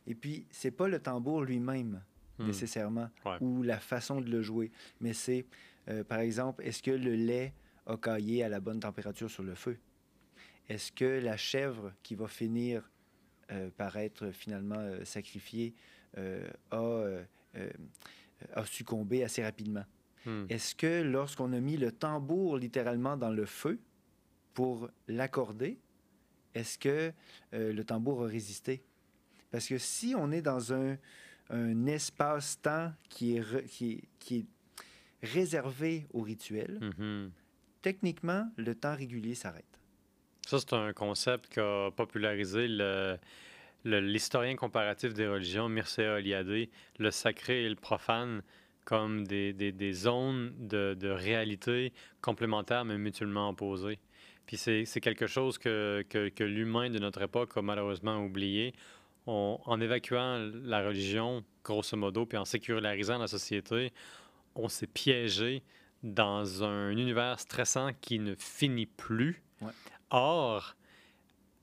[0.07, 2.03] et puis c'est pas le tambour lui-même
[2.39, 2.47] Hmm.
[2.47, 3.37] nécessairement Ouais.
[3.41, 4.71] ou la façon de le jouer,
[5.01, 5.45] mais c'est,
[5.89, 7.53] euh, par exemple, est-ce que le lait
[7.87, 9.79] a caillé à la bonne température sur le feu?
[10.71, 12.89] Est-ce que la chèvre qui va finir
[13.51, 15.75] euh, par être finalement euh, sacrifiée
[16.17, 17.05] euh, a,
[18.55, 19.85] a succombé assez rapidement?
[20.25, 20.45] Hmm.
[20.49, 23.81] Est-ce que lorsqu'on a mis le tambour littéralement dans le feu
[24.55, 25.79] pour l'accorder,
[26.55, 27.13] est-ce que
[27.53, 28.83] le tambour a résisté?
[29.51, 30.97] Parce que si on est dans un,
[31.51, 34.47] un espace-temps qui est, re- qui, est, qui est
[35.23, 37.31] réservé au rituel, Mhm.
[37.83, 39.70] techniquement, le temps régulier s'arrête.
[40.47, 42.67] Ça, c'est un concept qu'a popularisé
[43.85, 48.43] l'historien comparatif des religions, Mircea Eliade, le sacré et le profane,
[48.85, 53.99] comme des, des- des zones de, de réalité complémentaires mais mutuellement opposées.
[54.47, 58.75] Puis c'est quelque chose que, que- l'humain de notre époque a malheureusement oublié.
[59.27, 63.93] En évacuant la religion, grosso modo, puis en sécularisant la société,
[64.57, 65.63] on s'est piégé
[66.03, 69.41] dans un univers stressant qui ne finit plus.
[69.61, 69.71] Ouais.
[70.11, 70.75] Or,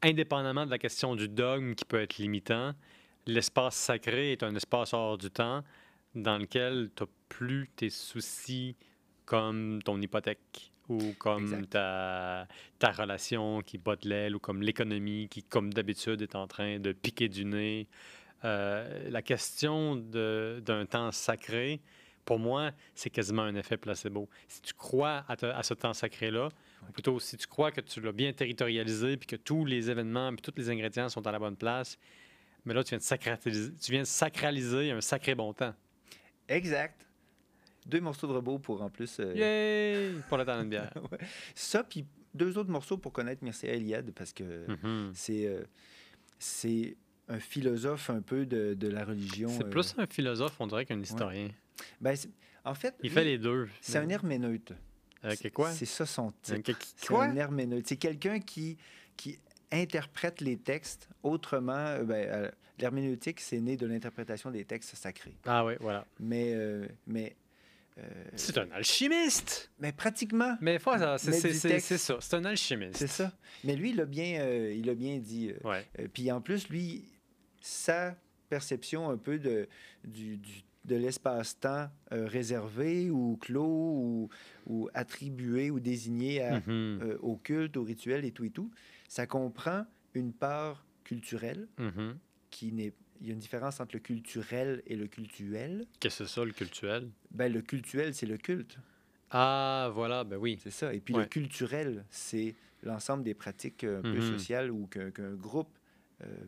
[0.01, 2.73] indépendamment de la question du dogme qui peut être limitant,
[3.25, 5.63] l'espace sacré est un espace hors du temps
[6.15, 8.75] dans lequel tu n'as plus tes soucis
[9.25, 12.47] comme ton hypothèque ou comme ta,
[12.79, 16.79] ta relation qui bat de l'aile ou comme l'économie qui, comme d'habitude, est en train
[16.79, 17.87] de piquer du nez.
[18.45, 21.81] Euh, la question d'un temps sacré,
[22.23, 24.29] pour moi, c'est quasiment un effet placebo.
[24.47, 26.49] Si tu crois à, te- à ce temps sacré-là,
[26.93, 30.41] plutôt si tu crois que tu l'as bien territorialisé, puis que tous les événements, puis
[30.41, 31.97] tous les ingrédients sont à la bonne place,
[32.65, 35.73] mais là, tu viens de sacraliser, tu viens de sacraliser un sacré bon temps.
[36.47, 37.05] Exact.
[37.85, 39.17] Deux morceaux de robot pour en plus.
[39.19, 40.21] euh, Yay!
[40.29, 40.91] Pour le temps bière.
[41.55, 45.11] Ça, puis deux autres morceaux pour connaître Mircea Eliade, parce que Mhm.
[45.13, 45.63] c'est euh,
[46.39, 46.97] c'est
[47.29, 49.49] un philosophe un peu de, de la religion.
[49.49, 51.49] C'est euh, plus un philosophe, on dirait, qu'un historien.
[52.01, 52.15] ben,
[52.65, 53.67] en fait, Il fait les deux.
[53.81, 54.73] c'est un herméneute.
[55.23, 55.71] Avec quoi?
[55.71, 56.57] C'est ça son titre.
[56.57, 57.87] Un que- C'est un herméneute.
[57.87, 58.77] C'est quelqu'un qui,
[59.15, 59.39] qui
[59.71, 61.73] interprète les textes autrement.
[61.75, 65.35] euh, ben, euh, L'herméneutique, c'est né de l'interprétation des textes sacrés.
[65.47, 66.05] Ah oui, voilà.
[66.19, 67.35] Mais, euh, mais,
[67.97, 68.03] euh,
[68.35, 69.71] C'est un alchimiste!
[69.79, 70.77] mais pratiquement, Mais
[71.79, 72.17] c'est ça.
[72.21, 72.97] C'est un alchimiste.
[72.97, 73.31] c'est ça.
[73.63, 75.49] Mais lui, il a bien, euh, il a bien dit.
[75.51, 75.83] euh, Ouais.
[75.99, 77.05] Euh, Puis en plus, lui,
[77.61, 78.15] sa
[78.47, 79.67] perception un peu de,
[80.03, 84.29] du, du- de l'espace-temps euh, réservé ou clos ou,
[84.65, 86.99] ou attribué ou désigné à, Mhm.
[87.03, 88.71] euh, au culte, au rituel et tout et tout,
[89.07, 92.17] ça comprend une part culturelle Mhm.
[92.49, 92.93] qui n'est...
[93.19, 95.87] Il y a une différence entre le culturel et le cultuel.
[95.99, 97.09] Qu'est-ce que c'est ça, le cultuel?
[97.31, 98.77] Ben, le cultuel, c'est le culte,
[99.31, 100.57] Ah, voilà, ben oui.
[100.63, 100.93] c'est ça.
[100.93, 104.21] Et puis le culturel, c'est l'ensemble des pratiques euh, peu Mhm.
[104.21, 105.75] sociales ou qu'un qu'un groupe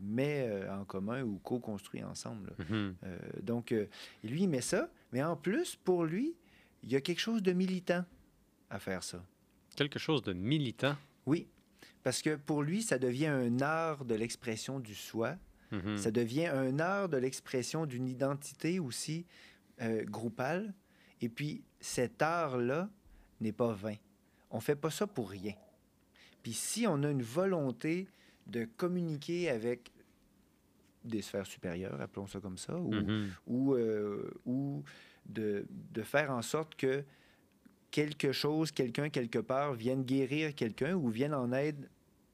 [0.01, 2.53] met euh, en commun ou co-construit ensemble.
[2.69, 2.95] Mhm.
[3.03, 3.87] Euh, donc, euh,
[4.23, 6.35] lui, il met ça, mais en plus, pour lui,
[6.83, 8.03] il y a quelque chose de militant
[8.69, 9.23] à faire ça.
[9.75, 10.95] Quelque chose de militant?
[11.25, 11.47] Oui,
[12.03, 15.35] parce que pour lui, ça devient un art de l'expression du soi,
[15.71, 15.97] Mhm.
[15.97, 19.25] ça devient un art de l'expression d'une identité aussi
[19.81, 20.73] euh, groupale,
[21.21, 22.89] et puis cet art-là
[23.39, 23.95] n'est pas vain.
[24.49, 25.53] On fait pas ça pour rien.
[26.41, 28.07] Puis si on a une volonté
[28.47, 29.91] de communiquer avec
[31.05, 33.29] des sphères supérieures, appelons ça comme ça, ou, Mhm.
[33.47, 34.83] ou, euh, ou
[35.25, 37.03] de, de faire en sorte que
[37.91, 41.89] quelque chose, quelqu'un, quelque part, vienne guérir quelqu'un ou vienne en aide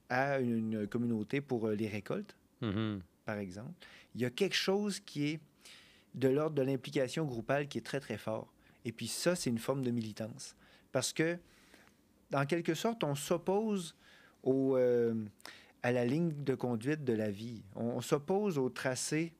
[0.09, 3.01] à une communauté pour euh, les récoltes, Mhm.
[3.25, 3.73] par exemple.
[4.15, 5.39] Il y a quelque chose qui est
[6.13, 8.51] de l'ordre de l'implication groupale qui est très, très fort.
[8.85, 10.55] Et puis ça, c'est une forme de militance.
[10.91, 11.37] Parce que,
[12.33, 13.95] en quelque sorte, on s'oppose
[14.43, 15.13] au, euh,
[15.85, 17.61] à la ligne de conduite de la vie.
[17.75, 19.33] On, on s'oppose au tracé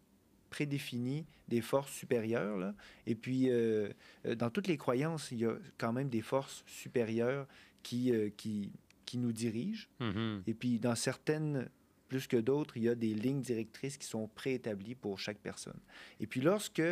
[0.52, 2.58] prédéfini des forces supérieures.
[2.58, 2.76] là.
[3.08, 3.90] Et puis, euh,
[4.28, 7.48] euh, dans toutes les croyances, il y a quand même des forces supérieures
[7.82, 8.72] qui, euh, qui,
[9.08, 9.88] qui nous dirigent.
[10.00, 10.44] Mhm.
[10.46, 11.68] Et puis, dans certaines,
[12.10, 15.80] plus que d'autres, il y a des lignes directrices qui sont préétablies pour chaque personne.
[16.20, 16.84] Et puis, lorsque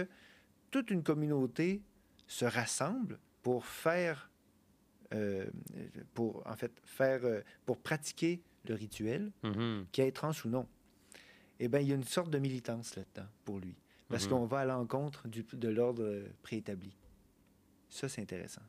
[0.72, 1.84] toute une communauté
[2.26, 4.32] se rassemble pour faire,
[5.14, 5.46] euh,
[6.16, 7.22] pour, en fait, faire,
[7.68, 9.86] pour pratiquer le rituel, Mhm.
[9.92, 10.68] qu'il ait trans ou non,
[11.60, 13.76] eh bien, il y a une sorte de militance là-dedans pour lui.
[14.10, 14.30] Parce Mhm.
[14.32, 16.96] qu'on va à l'encontre du- de l'ordre préétabli.
[17.90, 18.62] Ça, c'est intéressant.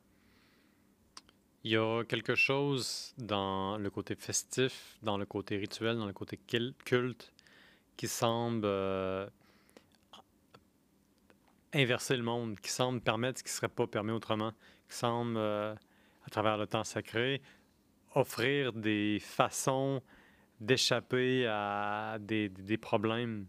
[1.63, 6.13] Il y a quelque chose dans le côté festif, dans le côté rituel, dans le
[6.13, 7.33] côté culte,
[7.97, 9.27] qui semble euh,
[11.73, 14.51] inverser le monde, qui semble permettre ce qui ne serait pas permis autrement,
[14.89, 15.73] qui semble, euh,
[16.25, 17.41] à travers le temps sacré,
[18.15, 20.01] offrir des façons
[20.59, 23.45] d'échapper à des, des problèmes.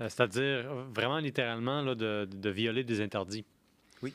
[0.00, 3.44] Euh, C'est-à-dire, vraiment littéralement, là, de, de violer des interdits.
[4.02, 4.12] Oui.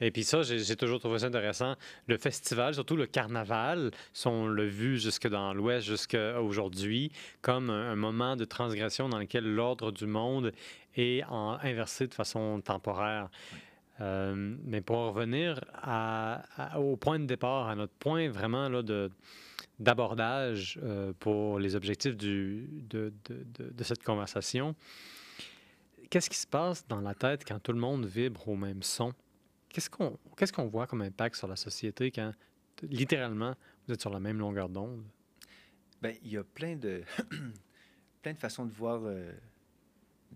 [0.00, 1.74] Et puis ça, j'ai toujours trouvé ça intéressant.
[2.06, 7.10] Le festival, surtout le carnaval, si on l'a vu jusque dans l'Ouest, jusqu'à aujourd'hui,
[7.40, 10.52] comme un, un moment de transgression dans lequel l'ordre du monde
[10.96, 13.28] est en- inversé de façon temporaire.
[14.00, 15.60] Euh, mais pour en revenir
[16.76, 18.82] au point de départ, à notre point vraiment là,
[19.78, 23.12] d'abordage euh, pour les objectifs de,
[23.80, 24.74] cette conversation,
[26.10, 29.12] qu'est-ce qui se passe dans la tête quand tout le monde vibre au même son?
[29.70, 29.90] Qu'est-ce
[30.52, 32.32] qu'on voit comme impact sur la société quand,
[32.82, 33.54] littéralement,
[33.86, 35.04] vous êtes sur la même longueur d'onde?
[36.02, 37.02] Ben, il y a plein de,
[38.36, 39.32] façons euh,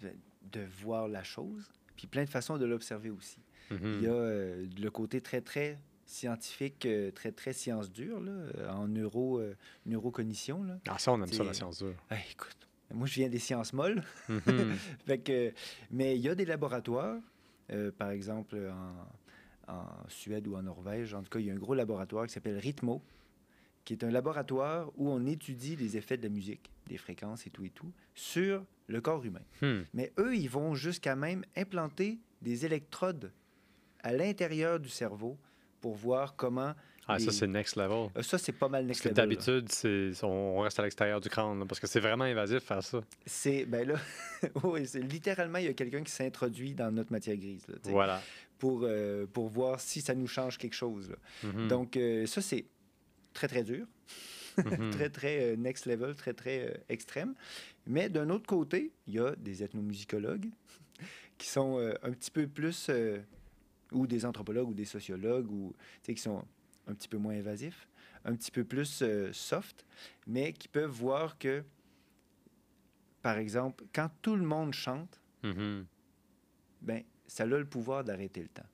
[0.02, 3.40] de voir la chose, puis plein de façons de l'observer aussi.
[3.70, 3.94] Mhm.
[3.98, 8.32] Il y a euh, le côté très, très scientifique, euh, très, très science dure, là,
[8.32, 9.40] euh, en neuro,
[9.86, 10.64] neurocognition.
[10.64, 10.78] Là.
[10.88, 11.94] Ah, ça, on aime ça, la science dure.
[12.10, 14.02] Ah, écoute, moi, je viens des sciences molles.
[14.28, 14.74] Mhm.
[15.06, 15.52] Fait que,
[15.90, 17.20] mais il y a des laboratoires,
[17.72, 18.58] euh, par exemple
[19.68, 21.14] en, en Suède ou en Norvège.
[21.14, 23.02] En tout cas, il y a un gros laboratoire qui s'appelle Rhythmo,
[23.84, 27.50] qui est un laboratoire où on étudie les effets de la musique, des fréquences et
[27.50, 29.42] tout et tout, sur le corps humain.
[29.62, 29.82] Hmm.
[29.94, 33.32] Mais eux, ils vont jusqu'à même implanter des électrodes
[34.02, 35.36] à l'intérieur du cerveau
[35.80, 36.74] pour voir comment.
[37.08, 38.08] Ah, ça, c'est next level.
[38.16, 39.16] Euh, Ça, c'est pas mal Parce next que level,
[39.56, 43.00] d'habitude, on reste à l'extérieur du crâne, là, parce que c'est vraiment invasif faire ça.
[43.26, 43.94] C'est, ben là,
[44.62, 48.22] oui, littéralement, il y a quelqu'un qui s'introduit dans notre matière grise, là, Voilà.
[48.58, 51.10] pour, euh, pour voir si ça nous change quelque chose.
[51.10, 51.16] là.
[51.50, 51.66] Mhm.
[51.68, 52.66] Donc, euh, ça, c'est
[53.32, 53.86] très, très dur,
[54.58, 54.90] Mhm.
[54.92, 57.34] très, très euh, next level, très, très extrême.
[57.88, 60.50] Mais d'un autre côté, il y a des ethnomusicologues
[61.38, 62.88] qui sont un petit peu plus,
[63.92, 66.44] ou des anthropologues ou des sociologues, ou, qui sont
[66.86, 67.88] un petit peu moins invasifs,
[68.24, 69.84] un petit peu plus euh, soft,
[70.26, 71.62] mais qui peuvent voir que,
[73.22, 75.86] par exemple, quand tout le monde chante, Mhm.
[76.82, 78.66] ben, ça a le pouvoir d'arrêter le temps.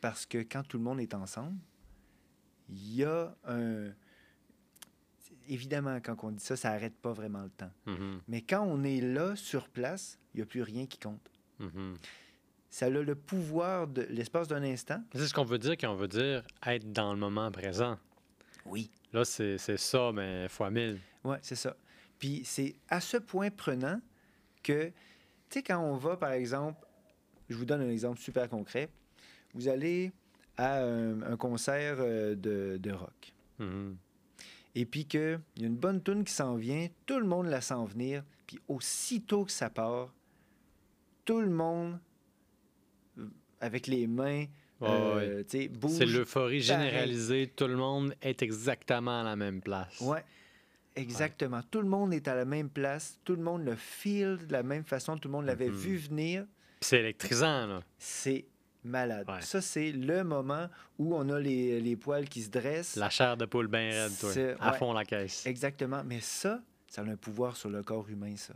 [0.00, 1.56] Parce que quand tout le monde est ensemble,
[2.68, 3.90] il y a un...
[5.48, 7.70] Évidemment, quand on dit ça, ça n'arrête pas vraiment le temps.
[7.86, 8.20] Mhm.
[8.28, 11.30] Mais quand on est là, sur place, il n'y a plus rien qui compte.
[11.58, 11.96] Mhm.
[12.72, 15.04] Ça a le pouvoir de l'espace d'un instant.
[15.12, 17.98] C'est ce qu'on veut dire quand on veut dire être dans le moment présent.
[18.64, 18.90] Oui.
[19.12, 20.98] Là, c'est ça, mais fois mille.
[21.22, 21.76] Oui, c'est ça.
[22.18, 24.00] Puis c'est à ce point prenant
[24.62, 24.92] que, tu
[25.50, 26.80] sais, quand on va, par exemple,
[27.50, 28.88] je vous donne un exemple super concret,
[29.52, 30.10] vous allez
[30.56, 33.34] à un, un concert euh, de, de rock.
[33.58, 33.98] Mhm.
[34.74, 37.60] Et puis qu'il y a une bonne tune qui s'en vient, tout le monde la
[37.60, 40.14] sent venir, puis aussitôt que ça part,
[41.26, 41.98] tout le monde,
[43.62, 44.44] avec les mains,
[44.82, 45.68] euh, ouais.
[45.88, 47.50] C'est l'euphorie généralisée.
[47.54, 50.00] Tout le monde est exactement à la même place.
[50.00, 50.24] Ouais,
[50.96, 51.60] exactement.
[51.70, 54.62] Tout le monde est à la même place, tout le monde le feel de la
[54.62, 55.74] même façon, tout le monde l'avait Mhm.
[55.76, 56.46] vu venir.
[56.80, 57.82] C'est électrisant, là.
[57.98, 58.44] C'est
[58.84, 59.26] malade.
[59.40, 62.96] Ça, c'est le moment où on a les, les poils qui se dressent.
[62.96, 64.30] La chair de poule bien raide, toi.
[64.58, 65.46] À fond la caisse.
[65.46, 66.02] Exactement.
[66.04, 68.54] Mais ça, ça a un pouvoir sur le corps humain, ça.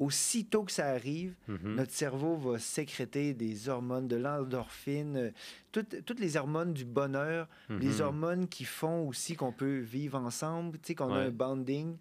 [0.00, 1.74] Aussitôt que ça arrive, Mhm.
[1.76, 5.30] notre cerveau va sécréter des hormones, de l'endorphine, euh,
[5.72, 8.06] toutes, toutes les hormones du bonheur, les Mhm.
[8.06, 11.96] hormones qui font aussi qu'on peut vivre ensemble, tu sais, qu'on a un bonding.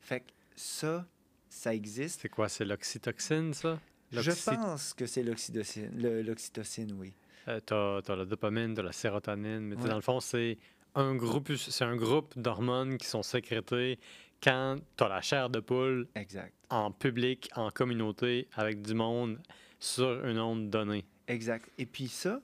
[0.00, 1.04] Fait que ça,
[1.50, 2.20] ça existe.
[2.22, 2.48] C'est quoi?
[2.48, 3.80] C'est l'oxytoxine, ça?
[4.12, 5.90] Je pense que c'est l'oxytocine,
[6.22, 7.12] l'oxytocine, oui.
[7.48, 9.88] euh, t'as as la dopamine, t'as la sérotonine, mais tu Ouais.
[9.88, 10.58] dans le fond, c'est
[10.94, 13.98] un groupe, c'est un groupe d'hormones qui sont sécrétées
[14.46, 16.54] quand t'as la chair de poule Exact.
[16.70, 19.40] en public, en communauté, avec du monde,
[19.80, 21.04] sur une onde donnée.
[21.26, 21.68] Exact.
[21.78, 22.40] Et puis ça,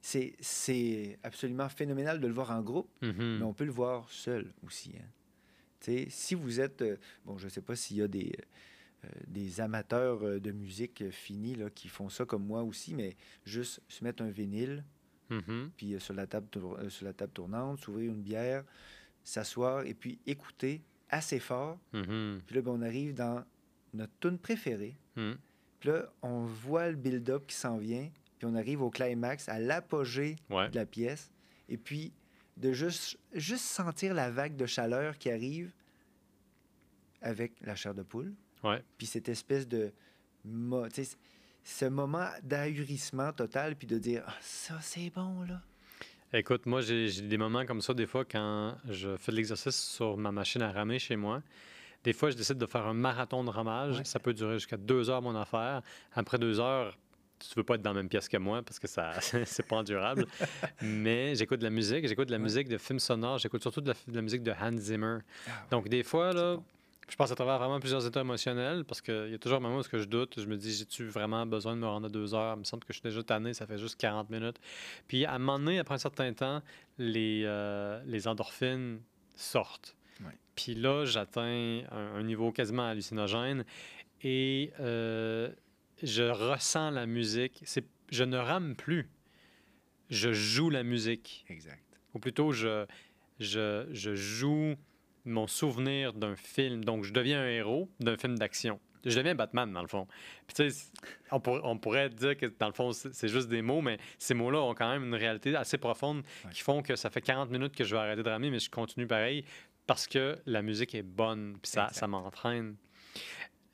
[0.00, 3.38] c'est- c'est absolument phénoménal de le voir en groupe, Mhm.
[3.38, 4.92] mais on peut le voir seul aussi.
[4.96, 5.06] hein.
[5.80, 8.32] Tu sais, si vous êtes, euh, bon, je ne sais pas s'il y a des,
[9.04, 13.16] euh, des amateurs euh, de musique finis là, qui font ça comme moi aussi, mais
[13.44, 14.84] juste se mettre un vinyle,
[15.30, 15.70] Mhm.
[15.76, 16.46] puis sur, la table
[16.88, 18.62] sur la table tournante, s'ouvrir une bière,
[19.24, 21.78] s'asseoir et puis écouter assez fort.
[21.92, 22.40] Mhm.
[22.46, 23.44] Puis là, ben, on arrive dans
[23.92, 24.96] notre tune préférée.
[25.16, 25.36] Mhm.
[25.80, 28.08] Puis là, on voit le build-up qui s'en vient,
[28.38, 30.68] puis on arrive au climax, à l'apogée Ouais.
[30.70, 31.32] de la pièce,
[31.68, 32.12] et puis
[32.56, 35.72] de juste, juste sentir la vague de chaleur qui arrive
[37.22, 38.82] avec la chair de poule, Ouais.
[38.98, 39.92] puis cette espèce de...
[40.44, 40.86] mo-
[41.66, 45.62] ce moment d'ahurissement total, puis de dire Ah, ça, c'est bon, là.
[46.36, 50.16] Écoute, moi, j'ai des moments comme ça, des fois, quand je fais de l'exercice sur
[50.16, 51.42] ma machine à ramer chez moi.
[52.02, 53.98] Des fois, je décide de faire un marathon de ramage.
[53.98, 54.04] Ouais.
[54.04, 55.80] Ça peut durer jusqu'à deux heures, mon affaire.
[56.12, 56.98] Après deux heures,
[57.38, 59.12] tu veux pas être dans la même pièce que moi parce que ça
[59.44, 60.26] c'est pas endurable.
[60.82, 62.42] Mais j'écoute de la musique, j'écoute de la Ouais.
[62.42, 65.18] musique de films sonores, j'écoute surtout de la, de la musique de Hans Zimmer.
[65.46, 66.64] Ah, Donc, des fois, là, bon.
[67.08, 69.78] Je passe à travers vraiment plusieurs états émotionnels parce qu'il y a toujours un moment
[69.78, 70.40] où je doute.
[70.40, 72.54] Je me dis, j'ai-tu vraiment besoin de me rendre à deux heures?
[72.56, 74.58] Il me semble que je suis déjà tanné, ça fait juste 40 minutes.
[75.06, 76.62] Puis, à un moment donné, après un certain temps,
[76.98, 79.00] les, euh, les endorphines
[79.36, 79.96] sortent.
[80.20, 80.32] Ouais.
[80.54, 83.64] Puis là, j'atteins un, un niveau quasiment hallucinogène
[84.22, 85.50] et euh,
[86.02, 87.62] je ressens la musique.
[87.64, 89.10] C'est, je ne rame plus.
[90.10, 91.44] Je joue la musique.
[91.48, 91.82] Exact.
[92.14, 92.86] Ou plutôt, je,
[93.40, 94.76] je, je joue
[95.24, 96.84] mon souvenir d'un film.
[96.84, 98.80] Donc, je deviens un héros d'un film d'action.
[99.04, 100.06] Je deviens Batman, dans le fond.
[100.46, 100.90] Puis, tu sais,
[101.30, 104.32] on, pour- on pourrait dire que, dans le fond, c'est juste des mots, mais ces
[104.32, 106.50] mots-là ont quand même une réalité assez profonde Ouais.
[106.52, 108.70] qui font que ça fait 40 minutes que je vais arrêter de ramer, mais je
[108.70, 109.44] continue pareil
[109.86, 112.76] parce que la musique est bonne, puis ça, ça m'entraîne.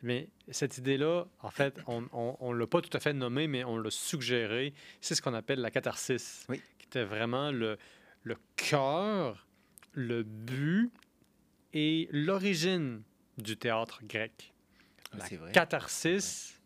[0.02, 3.76] Mais cette idée-là, en fait, on ne l'a pas tout à fait nommée, mais on
[3.78, 4.72] l'a suggéré.
[5.00, 6.60] C'est ce qu'on appelle la catharsis, Oui.
[6.78, 7.76] qui était vraiment le,
[8.24, 9.46] le cœur,
[9.92, 10.90] le but
[11.72, 13.02] et l'origine
[13.38, 14.52] du théâtre grec.
[15.12, 15.52] Ah, La vrai.
[15.52, 16.60] catharsis,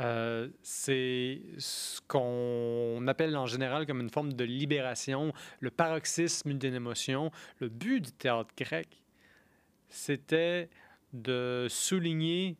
[0.00, 6.74] euh, c'est ce qu'on appelle en général comme une forme de libération, le paroxysme d'une
[6.74, 7.30] émotion.
[7.60, 9.02] Le but du théâtre grec,
[9.88, 10.68] c'était
[11.12, 12.56] de souligner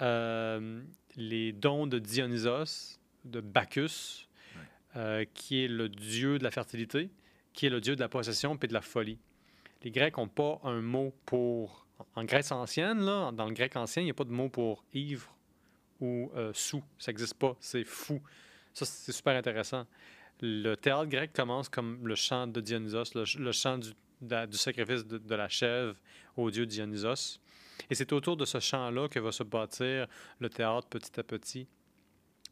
[0.00, 0.82] euh,
[1.16, 4.26] les dons de Dionysos, de Bacchus,
[4.56, 4.62] Ouais.
[4.96, 7.10] euh, qui est le dieu de la fertilité,
[7.52, 9.18] qui est le dieu de la possession et de la folie.
[9.82, 11.86] Les Grecs n'ont pas un mot pour...
[12.14, 14.84] En Grèce ancienne, là, dans le grec ancien, il n'y a pas de mot pour
[14.94, 15.34] ivre
[16.00, 16.82] ou euh, sous.
[16.96, 17.56] Ça n'existe pas.
[17.58, 18.20] C'est fou.
[18.72, 19.84] Ça, c'est super intéressant.
[20.40, 25.04] Le théâtre grec commence comme le chant de Dionysos, le, ch- le chant du, sacrifice
[25.04, 25.96] de la chèvre
[26.36, 27.40] au dieu Dionysos.
[27.90, 30.06] Et c'est autour de ce chant-là que va se bâtir
[30.38, 31.66] le théâtre petit à petit.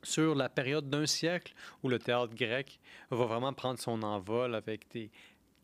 [0.02, 4.88] Sur la période d'un siècle où le théâtre grec va vraiment prendre son envol avec
[4.90, 5.10] des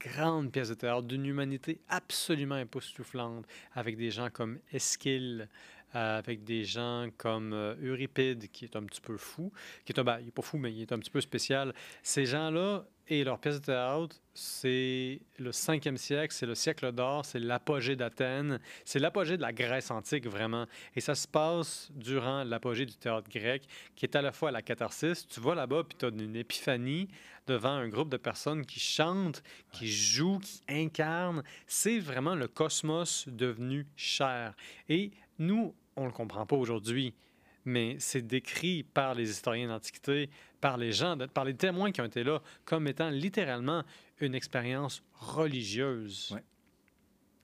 [0.02, 5.48] grandes pièces de théâtre d'une humanité absolument époustouflante, avec des gens comme Eschyle,
[5.94, 9.52] euh, avec des gens comme euh, Euripide, qui est un petit peu fou,
[9.84, 11.74] qui est un, ben, il est pas fou, mais il est un petit peu spécial.
[12.02, 17.26] Ces gens-là et leurs pièces de théâtre, c'est le 5e siècle, c'est le siècle d'or,
[17.26, 20.66] c'est l'apogée d'Athènes, c'est l'apogée de la Grèce antique, vraiment.
[20.96, 23.64] Et ça se passe durant l'apogée du théâtre grec,
[23.96, 25.28] qui est à la fois la catharsis.
[25.28, 27.08] Tu vas là-bas, puis tu as une épiphanie
[27.46, 31.42] devant un groupe de personnes qui chantent, qui jouent, qui incarnent.
[31.66, 34.54] C'est vraiment le cosmos devenu cher.
[34.88, 37.12] Et nous, on ne le comprend pas aujourd'hui,
[37.64, 42.04] mais c'est décrit par les historiens d'Antiquité, par les gens, par les témoins qui ont
[42.06, 43.82] été là, comme étant littéralement
[44.20, 46.30] une expérience religieuse.
[46.32, 46.42] Ouais.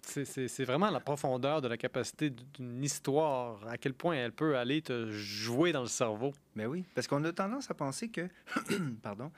[0.02, 4.80] C'est- vraiment la profondeur de la capacité d'une histoire, à quel point elle peut aller
[4.80, 6.32] te jouer dans le cerveau.
[6.56, 8.26] Ben oui, parce qu'on a tendance à penser que,
[9.02, 9.30] pardon,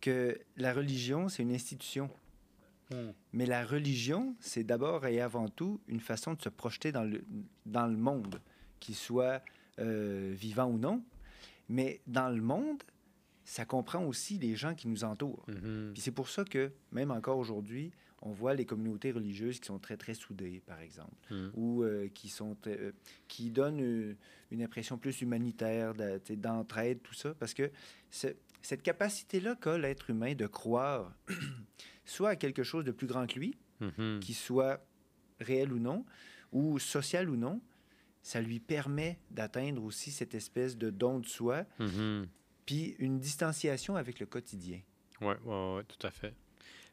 [0.00, 2.08] que la religion, c'est une institution.
[3.32, 7.24] Mais la religion, c'est d'abord et avant tout une façon de se projeter dans le,
[7.66, 8.40] dans le monde,
[8.78, 9.42] qu'il soit
[9.80, 11.02] euh, vivant ou non.
[11.68, 12.82] Mais dans le monde,
[13.44, 15.44] ça comprend aussi les gens qui nous entourent.
[15.48, 15.90] Mhm.
[15.92, 17.90] Puis c'est pour ça que, même encore aujourd'hui,
[18.22, 21.50] on voit les communautés religieuses qui sont très, très soudées, par exemple, Mhm.
[21.54, 22.92] ou euh, qui, sont, euh,
[23.28, 24.16] qui donnent
[24.50, 25.92] une impression plus humanitaire,
[26.30, 27.70] d'entraide, tout ça, parce que
[28.10, 28.28] ce-
[28.62, 31.12] cette capacité-là qu'a l'être humain de croire
[32.06, 34.20] soit à quelque chose de plus grand que lui, Mhm.
[34.20, 34.82] qui soit
[35.40, 36.06] réel ou non,
[36.52, 37.60] ou social ou non,
[38.24, 42.26] ça lui permet d'atteindre aussi cette espèce de don de soi Mhm.
[42.66, 44.80] puis une distanciation avec le quotidien.
[45.20, 46.34] Oui, ouais, ouais, tout à fait.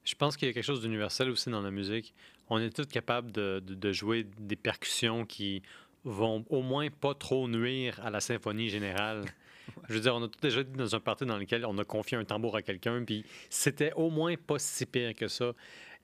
[0.04, 2.14] Je pense qu'il y a quelque chose d'universel aussi dans la musique.
[2.50, 5.62] On est tous capables de, de, de jouer des percussions qui
[6.04, 9.24] vont au moins pas trop nuire à la symphonie générale.
[9.88, 11.86] Je veux dire, on a tous déjà été dans un party dans lequel on a
[11.86, 15.54] confié un tambour à quelqu'un, puis c'était au moins pas si pire que ça.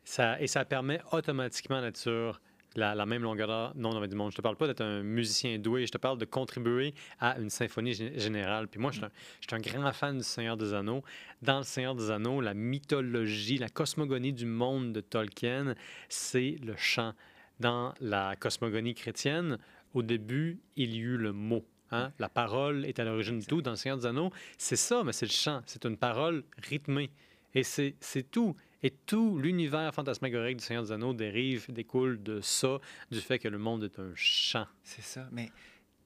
[0.06, 2.40] ça et ça permet automatiquement sur
[2.78, 4.32] la, la même longueur d'onde du monde.
[4.32, 7.50] Je te parle pas d'être un musicien doué, je te parle de contribuer à une
[7.50, 8.68] symphonie gé- générale.
[8.70, 9.12] Puis moi, je suis un,
[9.42, 11.04] je suis un grand fan du Seigneur des Anneaux.
[11.42, 15.76] Dans le Seigneur des Anneaux, la mythologie, la cosmogonie du monde de Tolkien,
[16.08, 17.14] c'est le chant.
[17.60, 19.58] Dans la cosmogonie chrétienne,
[19.96, 21.66] au début, il y eut le mot.
[21.92, 22.12] hein.
[22.20, 23.64] La parole est à l'origine de tout.
[23.64, 25.62] Dans le Seigneur des Anneaux, c'est ça, mais c'est le chant.
[25.66, 27.10] C'est une parole rythmée.
[27.56, 27.96] Et c'est
[28.30, 28.56] tout.
[28.84, 32.80] Et tout l'univers fantasmagorique du Seigneur des Anneaux dérive, découle de ça,
[33.12, 34.68] du fait que le monde est un chant.
[34.84, 35.28] C'est ça.
[35.32, 35.50] Mais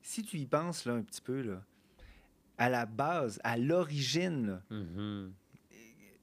[0.02, 1.64] si tu y penses là, un petit peu, là,
[2.58, 5.34] à la base, à l'origine, Mhm.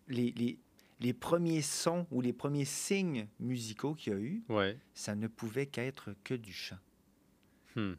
[0.09, 0.59] les, les,
[1.01, 4.79] les premiers sons ou les premiers signes musicaux qu'il y a eu, Ouais.
[4.95, 6.79] ça ne pouvait qu'être que du chant.
[7.77, 7.93] Hmm.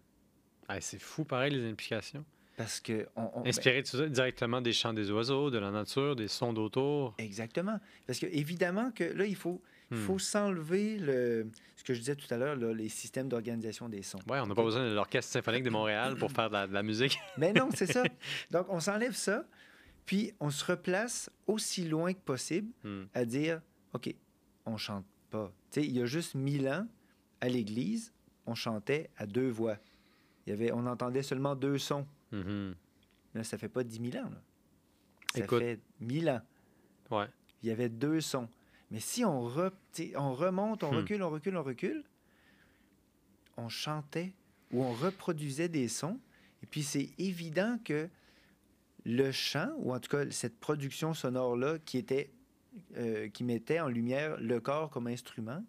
[0.68, 2.26] Ah, c'est fou, pareil, les implications.
[2.60, 3.08] Parce que...
[3.16, 6.52] On, on- ben, Inspiré ça directement des chants des oiseaux, de la nature, des sons
[6.52, 7.16] d'autour.
[7.18, 7.80] exactement.
[8.06, 10.02] Parce que évidemment que là, il faut, il Hmm.
[10.02, 11.48] faut s'enlever le,
[11.78, 14.20] ce que je disais tout à l'heure, les systèmes d'organisation des sons.
[14.30, 16.74] Ouais, on n'a pas besoin de l'Orchestre symphonique de Montréal pour faire de la, de
[16.74, 17.18] la musique.
[17.38, 18.04] Mais non, c'est ça.
[18.52, 19.46] Donc, on s'enlève ça,
[20.06, 23.06] puis on se replace aussi loin que possible Hmm.
[23.14, 23.62] à dire,
[23.94, 24.14] OK,
[24.66, 25.50] on chante pas.
[25.72, 26.86] Tu sais, il y a juste mille ans,
[27.40, 28.12] à l'église,
[28.46, 29.78] on chantait à deux voix.
[30.46, 32.06] Il y avait, on entendait seulement deux sons.
[32.32, 32.76] Mhm.
[33.36, 34.30] Là, ça fait pas dix mille ans.
[34.30, 34.42] Là.
[35.36, 35.60] Ça Écoute.
[35.60, 36.42] fait mille ans.
[37.12, 37.28] Ouais.
[37.62, 38.48] Il y avait deux sons.
[38.92, 39.72] Mais si on, re-
[40.16, 40.96] on remonte, on Hmm.
[40.98, 42.04] recule, on recule, on recule,
[43.58, 44.34] on chantait
[44.72, 46.20] ou on reproduisait des sons.
[46.64, 48.10] Et puis c'est évident que
[49.06, 52.32] le chant, ou en tout cas cette production sonore-là qui, était,
[52.98, 55.64] euh, qui mettait en lumière le corps comme instrument,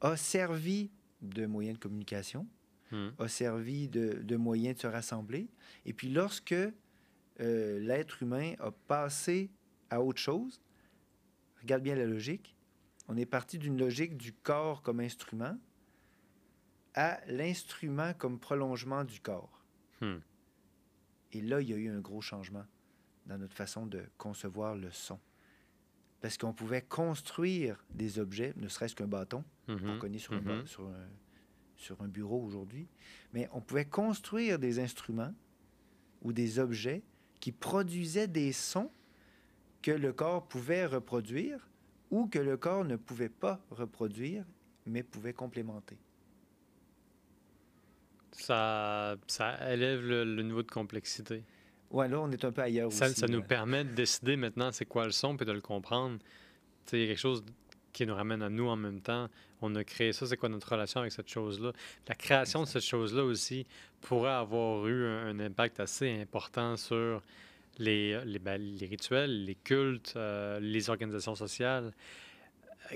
[0.00, 0.90] a servi
[1.22, 2.46] de moyen de communication,
[2.94, 3.10] Hmm.
[3.18, 5.48] a servi de, de moyen de se rassembler.
[5.84, 9.50] Et puis lorsque euh, l'être humain a passé
[9.90, 10.60] à autre chose,
[11.60, 12.54] regarde bien la logique,
[13.08, 15.58] on est parti d'une logique du corps comme instrument
[16.94, 19.64] à l'instrument comme prolongement du corps.
[20.00, 20.18] Hmm.
[21.32, 22.64] Et là, il y a eu un gros changement
[23.26, 25.18] dans notre façon de concevoir le son.
[26.20, 29.98] Parce qu'on pouvait construire des objets, ne serait-ce qu'un bâton, qu'on Mhm.
[29.98, 30.64] connaît sur, Mhm.
[30.66, 31.08] sur, un,
[31.84, 32.88] sur un bureau aujourd'hui,
[33.32, 35.34] mais on pouvait construire des instruments
[36.22, 37.02] ou des objets
[37.40, 38.90] qui produisaient des sons
[39.82, 41.68] que le corps pouvait reproduire
[42.10, 44.44] ou que le corps ne pouvait pas reproduire,
[44.86, 45.98] mais pouvait complémenter.
[48.32, 51.44] Ça, ça élève le, le niveau de complexité.
[51.90, 53.20] Ouais, là, on est un peu ailleurs Ça, aussi.
[53.20, 53.44] ça nous là.
[53.44, 56.18] permet de décider maintenant c'est quoi le son puis de le comprendre.
[56.86, 57.44] A quelque chose
[57.94, 59.30] qui nous ramène à nous en même temps.
[59.62, 61.72] On a créé ça, c'est quoi notre relation avec cette chose-là?
[62.08, 63.66] La création de cette chose-là aussi
[64.02, 67.22] pourrait avoir eu un, impact assez important sur
[67.78, 71.94] les, les, ben, rituels, les cultes, euh, les organisations sociales.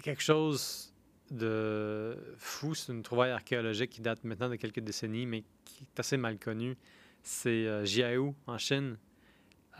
[0.03, 0.92] Quelque chose
[1.30, 6.01] de fou, c'est une trouvaille archéologique qui date maintenant de quelques décennies, mais qui est
[6.01, 6.76] assez mal connue.
[7.22, 8.96] C'est euh, en Chine.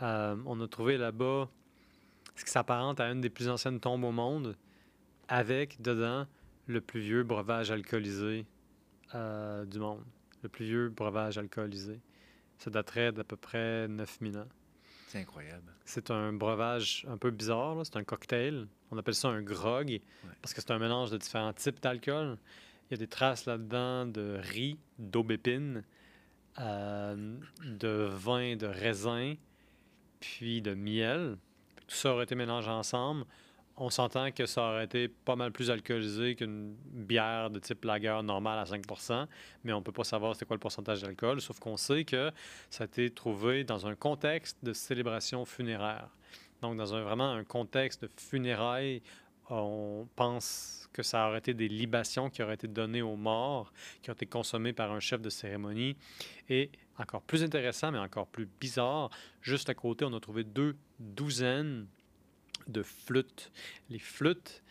[0.01, 1.49] Euh, on a trouvé là-bas
[2.39, 4.55] ce qui s'apparente à une des plus anciennes tombes au monde,
[5.29, 6.27] avec dedans
[6.67, 8.45] le plus vieux breuvage alcoolisé
[9.15, 10.03] euh, du monde.
[10.43, 12.01] Le plus vieux breuvage alcoolisé.
[12.57, 14.47] Ça daterait d'à peu près 9000 ans.
[15.07, 15.71] C'est incroyable.
[15.85, 18.67] C'est un breuvage un peu bizarre, c'est un cocktail.
[18.91, 19.99] On appelle ça un grog
[20.41, 22.37] parce que c'est un mélange de différents types d'alcool.
[22.89, 25.83] Il y a des traces là-dedans de riz, d'aubépine,
[26.59, 29.35] euh, de vin de raisin,
[30.19, 31.37] puis de miel.
[31.87, 33.25] Tout ça aurait été mélangé ensemble.
[33.81, 38.19] On s'entend que ça aurait été pas mal plus alcoolisé qu'une bière de type lager
[38.23, 39.25] normale à 5%
[39.63, 42.29] mais on ne peut pas savoir c'était quoi le pourcentage d'alcool, sauf qu'on sait que
[42.69, 46.09] ça a été trouvé dans un contexte de célébration funéraire.
[46.61, 49.01] Donc, dans un, vraiment un contexte de funérailles,
[49.49, 53.71] on pense que ça aurait été des libations qui auraient été données aux morts,
[54.01, 55.95] qui ont été consommées par un chef de cérémonie.
[56.49, 59.09] Et encore plus intéressant, mais encore plus bizarre,
[59.41, 61.87] juste à côté, on a trouvé deux douzaines
[62.71, 63.51] de flûtes.
[63.89, 64.63] Les flûtes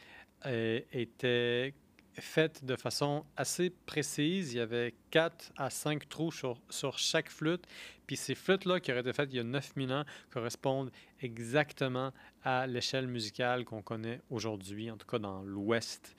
[0.46, 1.74] euh, étaient
[2.20, 4.52] faites de façon assez précise.
[4.52, 7.64] Il y avait 4 à 5 trous sur, sur chaque flûte.
[8.06, 10.90] Puis ces flûtes-là, qui auraient été faites il y a 9000 ans, correspondent
[11.20, 16.16] exactement à l'échelle musicale qu'on connaît aujourd'hui, en tout cas dans l'Ouest.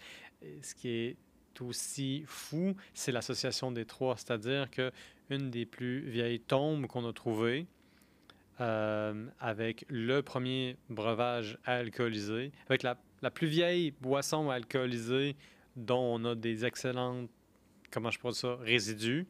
[0.61, 1.17] Ce qui est
[1.61, 4.91] aussi fou, c'est l'association des trois, c'est-à-dire que
[5.29, 7.67] une des plus vieilles tombes qu'on a trouvées,
[8.61, 12.95] euh, avec le premier breuvage alcoolisé, avec la,
[13.31, 15.35] plus vieille boisson alcoolisée
[15.75, 17.29] dont on a des excellentes,
[17.89, 19.27] comment je pourrais ça, résidus,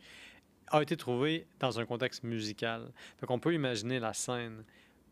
[0.71, 2.91] a été trouvé dans un contexte musical.
[3.21, 4.63] Donc on peut imaginer la scène.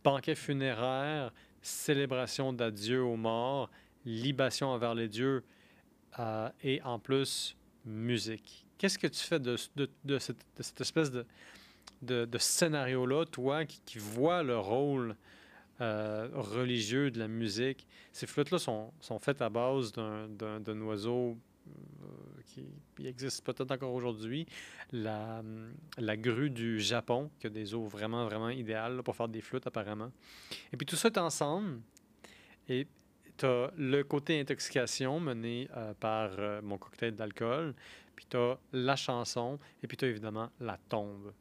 [0.04, 3.70] Banquet funéraire, célébration d'adieu aux morts,
[4.06, 5.44] libation envers les dieux
[6.20, 7.56] euh, et en plus
[7.86, 8.66] musique.
[8.78, 9.58] Qu'est-ce que tu fais de
[10.18, 11.26] cette, espèce de,
[12.02, 15.16] de scénario-là, toi, qui, qui, vois le rôle
[15.82, 17.88] euh, religieux de la musique?
[18.12, 21.38] Ces flûtes-là sont, sont, faites à base d'un oiseau
[21.68, 22.42] euh,
[22.96, 24.48] qui existe peut-être encore aujourd'hui,
[24.92, 25.44] la,
[25.98, 29.68] la, grue du Japon, qui a des eaux vraiment, vraiment idéales pour faire des flûtes
[29.68, 30.12] apparemment.
[30.74, 31.80] Et puis tout ça est ensemble.
[32.70, 32.88] Et
[33.38, 36.32] tu as le côté intoxication mené euh, par
[36.64, 37.76] mon cocktail d'alcool,
[38.16, 41.32] puis tu as la chanson, et puis tu as évidemment la tombe.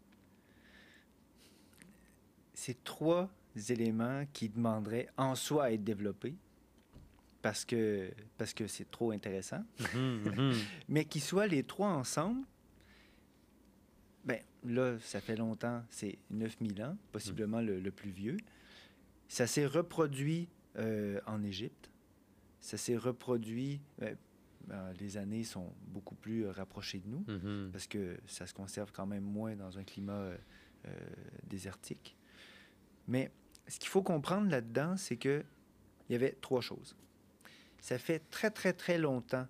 [2.59, 3.29] C'est trois
[3.69, 6.35] éléments qui demanderaient en soi à être développés
[7.43, 9.85] parce que parce que c'est trop intéressant, mm
[10.25, 10.55] -hmm.
[10.89, 12.41] mais qu'ils soient les trois ensemble.
[14.25, 18.39] Ben là, ça fait longtemps, c'est 9000 ans, possiblement le, le, plus vieux.
[19.29, 20.49] Ça s'est reproduit
[20.79, 21.91] euh, en Égypte.
[22.61, 23.81] Ça s'est reproduit.
[23.99, 24.17] Ben,
[24.67, 27.71] ben, les années sont beaucoup plus rapprochées de nous -hmm.
[27.71, 30.39] parce que ça se conserve quand même moins dans un climat euh,
[30.87, 30.91] euh,
[31.45, 32.17] désertique.
[33.09, 33.31] Mais
[33.69, 35.45] ce qu'il faut comprendre là-dedans, c'est que
[36.09, 36.97] il y avait trois choses.
[37.81, 39.47] Ça fait très, très, très longtemps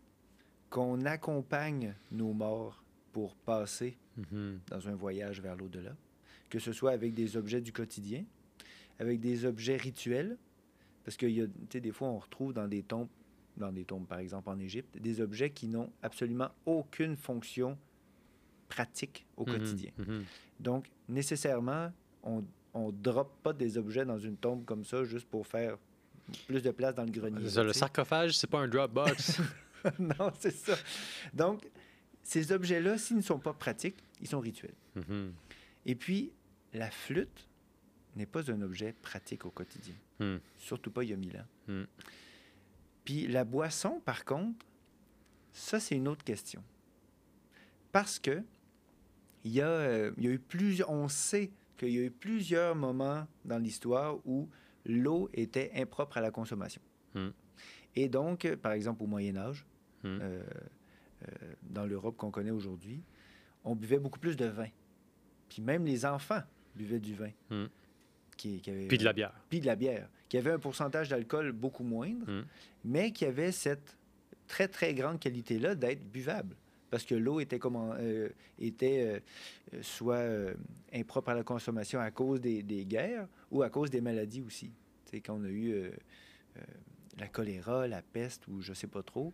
[0.71, 2.83] qu'on accompagne nos morts
[3.13, 4.59] pour passer mm -hmm.
[4.71, 5.95] dans un voyage vers l'au-delà,
[6.51, 8.25] que ce soit avec des objets du quotidien,
[8.99, 10.37] avec des objets rituels,
[11.05, 11.47] parce que y a,
[11.81, 13.09] des fois, on retrouve dans des tombes,
[13.57, 17.79] dans des tombes, par exemple en Égypte, des objets qui n'ont absolument aucune fonction
[18.69, 19.53] pratique au mm -hmm.
[19.59, 19.93] quotidien.
[19.99, 20.23] Mm -hmm.
[20.61, 21.93] Donc, nécessairement,
[22.23, 22.45] on
[22.79, 25.79] ne drop pas des objets dans une tombe comme ça juste pour faire
[26.47, 27.49] plus de place dans le grenier.
[27.49, 29.41] Ça, le sarcophage, c'est pas un Dropbox.
[29.99, 30.75] non, c'est ça.
[31.33, 31.69] Donc,
[32.23, 34.75] ces objets-là, s'ils ne sont pas pratiques, ils sont rituels.
[34.97, 35.31] Mm -hmm.
[35.87, 36.33] Et puis,
[36.73, 37.49] la flûte
[38.17, 39.95] n'est pas un objet pratique au quotidien.
[40.19, 40.37] Mm.
[40.57, 41.73] Surtout pas il y a mille ans.
[41.73, 41.85] Mm.
[43.05, 44.65] Puis la boisson, par contre,
[45.53, 46.63] ça, c'est une autre question.
[47.93, 48.43] Parce que
[49.45, 50.91] il y, a, euh, il y a eu plusieurs...
[50.91, 54.49] On sait qu'il y a eu plusieurs moments dans l'histoire où
[54.85, 56.83] l'eau était impropre à la consommation.
[57.15, 57.29] Mm.
[57.95, 59.67] Et donc, par exemple, au Moyen Âge,
[60.03, 60.07] mm.
[60.07, 63.03] euh, euh, dans l'Europe qu'on connaît aujourd'hui,
[63.65, 64.69] on buvait beaucoup plus de vin.
[65.49, 66.43] Puis même les enfants
[66.75, 67.31] buvaient du vin.
[67.51, 67.67] Mm.
[68.37, 69.33] Qui, qui avait, puis de la bière.
[69.49, 72.45] Puis de la bière, qui avait un pourcentage d'alcool beaucoup moindre,
[72.85, 73.97] mais qui avait cette
[74.47, 76.55] très, très grande qualité-là d'être buvable
[76.91, 78.29] parce que l'eau était, comment, euh,
[78.59, 79.23] était
[79.75, 80.55] euh, soit euh,
[80.93, 84.73] impropre à la consommation à cause des, des, guerres ou à cause des maladies aussi.
[85.11, 85.91] sais, quand on a eu
[87.19, 89.33] la choléra, la peste ou je sais pas trop,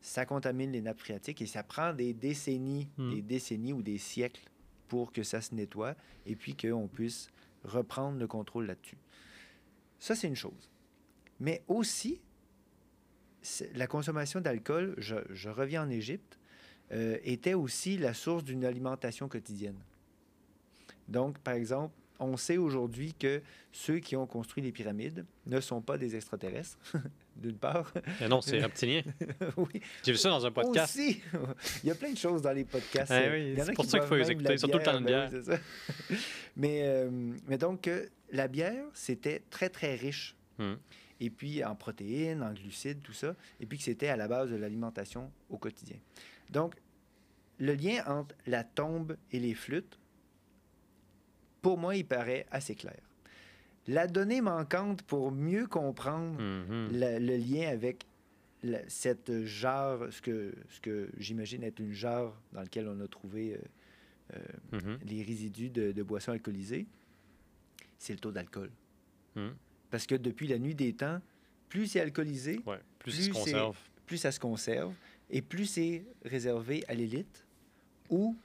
[0.00, 3.14] ça contamine les nappes phréatiques et ça prend des décennies, mmh.
[3.14, 4.42] des décennies ou des siècles
[4.88, 5.94] pour que ça se nettoie
[6.26, 7.28] et puis qu'on puisse
[7.64, 8.98] reprendre le contrôle là-dessus.
[9.98, 10.70] Ça, c'est une chose.
[11.40, 12.20] Mais aussi,
[13.74, 16.38] la consommation d'alcool, je, je reviens en Égypte,
[16.92, 19.78] euh, était aussi la source d'une alimentation quotidienne.
[21.08, 25.80] Donc, par exemple, on sait aujourd'hui que ceux qui ont construit les pyramides ne sont
[25.80, 26.78] pas des extraterrestres,
[27.36, 27.92] d'une part.
[28.20, 29.02] Mais non, c'est reptilien.
[29.56, 29.80] oui.
[30.04, 30.96] J'ai vu ça dans un podcast.
[30.96, 31.22] Aussi.
[31.82, 33.12] Il y a plein de choses dans les podcasts.
[33.12, 35.30] Ah oui, c'est pour ça qu'il faut les écouter, surtout le temps de bière.
[35.30, 35.60] Ben
[36.10, 36.16] oui,
[36.56, 37.10] mais, euh,
[37.46, 40.34] mais donc, euh, la bière, c'était très, très riche.
[40.58, 40.74] Hmm.
[41.20, 43.34] Et puis en protéines, en glucides, tout ça.
[43.60, 45.96] Et puis que c'était à la base de l'alimentation au quotidien.
[46.50, 46.74] Donc,
[47.58, 49.98] le lien entre la tombe et les flûtes,
[51.62, 53.00] pour moi, il paraît assez clair.
[53.86, 56.88] La donnée manquante pour mieux comprendre mm -hmm.
[56.92, 58.06] le, le, lien avec
[58.62, 63.08] la, cette jarre, ce que, ce que j'imagine être une jarre dans laquelle on a
[63.08, 63.58] trouvé euh,
[64.34, 64.38] euh,
[64.72, 64.98] mm -hmm.
[65.10, 66.86] les résidus de, de boissons alcoolisées,
[67.98, 68.70] c'est le taux d'alcool.
[69.34, 69.48] Mm.
[69.90, 71.20] Parce que depuis la nuit des temps,
[71.68, 73.78] plus c'est alcoolisé, ouais, plus, plus, se conserve.
[74.06, 74.94] plus ça se conserve
[75.30, 77.46] et plus c'est réservé à l'élite
[78.10, 78.36] ou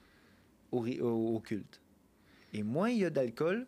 [0.72, 1.82] au, au, au, culte.
[2.54, 3.66] Et moins il y a d'alcool,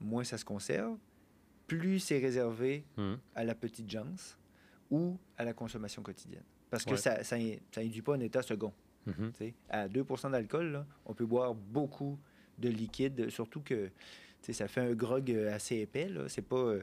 [0.00, 0.96] moins ça se conserve,
[1.66, 3.14] plus c'est réservé mmh.
[3.34, 4.36] à la petite gens
[4.90, 6.42] ou à la consommation quotidienne.
[6.70, 6.96] Parce que ouais.
[6.96, 7.36] ça, ça,
[7.70, 8.72] ça induit pas un état second.
[9.06, 9.28] Mmh.
[9.68, 12.18] À 2% d'alcool, on peut boire beaucoup
[12.58, 13.90] de liquide, surtout que
[14.52, 16.10] ça fait un grog assez épais.
[16.28, 16.74] C'est pas,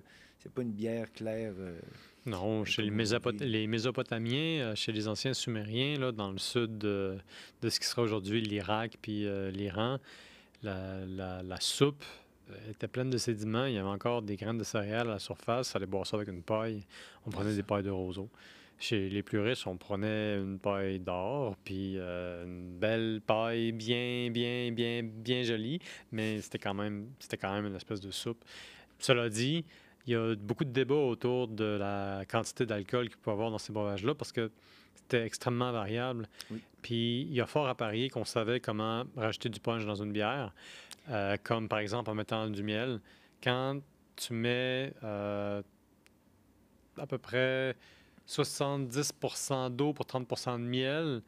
[0.41, 1.53] c'est pas une bière claire.
[1.59, 1.79] Euh,
[2.25, 6.79] non, chez les, Mésopot les, Mésopotamiens, euh, chez les anciens Sumériens, là, dans le sud
[6.79, 7.17] de,
[7.61, 9.99] de ce qui sera aujourd'hui l'Irak puis euh, l'Iran,
[10.63, 12.03] la, la, la, soupe
[12.69, 13.65] était pleine de sédiments.
[13.65, 15.69] Il y avait encore des graines de céréales à la surface.
[15.69, 16.85] Il fallait boire ça avec une paille.
[17.25, 18.29] On prenait des pailles de roseau.
[18.81, 24.31] Chez les plus riches, on prenait une paille d'or, puis euh, une belle paille bien,
[24.31, 25.77] bien, bien, bien jolie,
[26.11, 28.43] mais c'était quand même, c'était quand même une espèce de soupe.
[28.97, 29.65] Cela dit,
[30.07, 33.51] il y a beaucoup de débats autour de la quantité d'alcool qu'il peut y avoir
[33.51, 34.49] dans ces breuvages-là parce que
[34.95, 36.27] c'était extrêmement variable.
[36.81, 40.11] Puis il y a fort à parier qu'on savait comment rajouter du punch dans une
[40.11, 40.55] bière,
[41.09, 42.99] euh, comme par exemple en mettant du miel.
[43.43, 43.79] Quand
[44.15, 45.61] tu mets euh,
[46.97, 47.75] à peu près
[48.27, 51.21] 70% d'eau pour 30% de miel,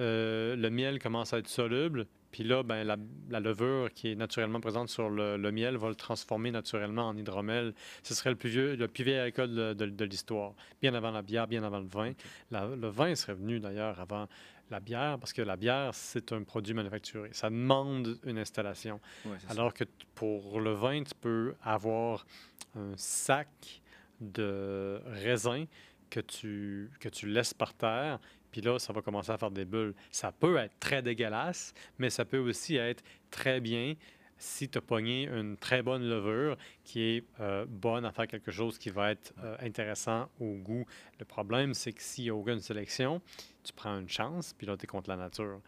[0.00, 2.06] euh, le miel commence à être soluble.
[2.32, 6.50] Puis là, ben, la, levure qui est naturellement présente sur le, miel va le transformer
[6.50, 7.74] naturellement en hydromel.
[8.02, 10.54] Ce serait le plus vieux, le plus vieil alcool de, l'histoire.
[10.82, 12.12] Bien avant la bière, bien avant le vin.
[12.50, 14.26] le vin serait venu d'ailleurs avant
[14.70, 17.28] la bière, parce que la bière, c'est un produit manufacturé.
[17.32, 19.00] Ça demande une installation.
[19.48, 19.84] Alors que
[20.16, 22.26] pour le vin, tu peux avoir
[22.74, 23.82] un sac
[24.20, 25.66] de raisin
[26.14, 28.20] que tu, que tu laisses par terre,
[28.52, 29.94] puis là, ça va commencer à faire des bulles.
[30.12, 33.02] Ça peut être très dégueulasse, mais ça peut aussi être
[33.32, 33.96] très bien
[34.38, 38.52] si tu as pogné une très bonne levure qui est euh, bonne à faire quelque
[38.52, 40.84] chose qui va être euh, intéressant au goût.
[41.18, 43.20] Le problème, c'est que s'il n'y a aucune sélection,
[43.64, 45.60] tu prends une chance, puis là, tu es contre la nature.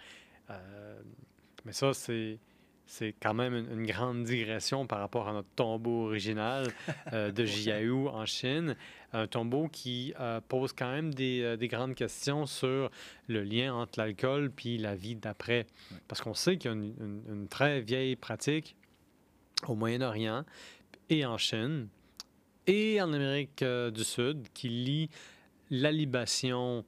[0.50, 1.00] Euh,
[1.64, 2.38] mais ça, c'est
[2.86, 6.68] c'est quand même une, grande digression par rapport à notre tombeau original
[7.12, 8.76] euh, de Jiaou en Chine.
[9.12, 12.90] Un tombeau qui euh, pose quand même euh, des, grandes questions sur
[13.26, 15.66] le lien entre l'alcool puis la vie d'après.
[16.06, 18.76] Parce qu'on sait qu'il y a une, très vieille pratique
[19.66, 20.44] au Moyen-Orient
[21.10, 21.88] et en Chine
[22.68, 25.10] et en Amérique du Sud qui lie
[25.70, 26.84] la libation,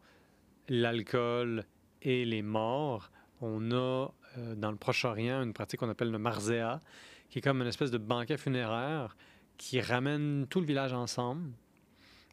[0.68, 1.64] l'alcool
[2.02, 3.10] et les morts.
[3.40, 4.08] On a
[4.38, 6.80] euh, dans le Proche-Orient une pratique qu'on appelle le marzéa,
[7.28, 9.16] qui est comme une espèce de banquet funéraire
[9.56, 11.50] qui ramène tout le village ensemble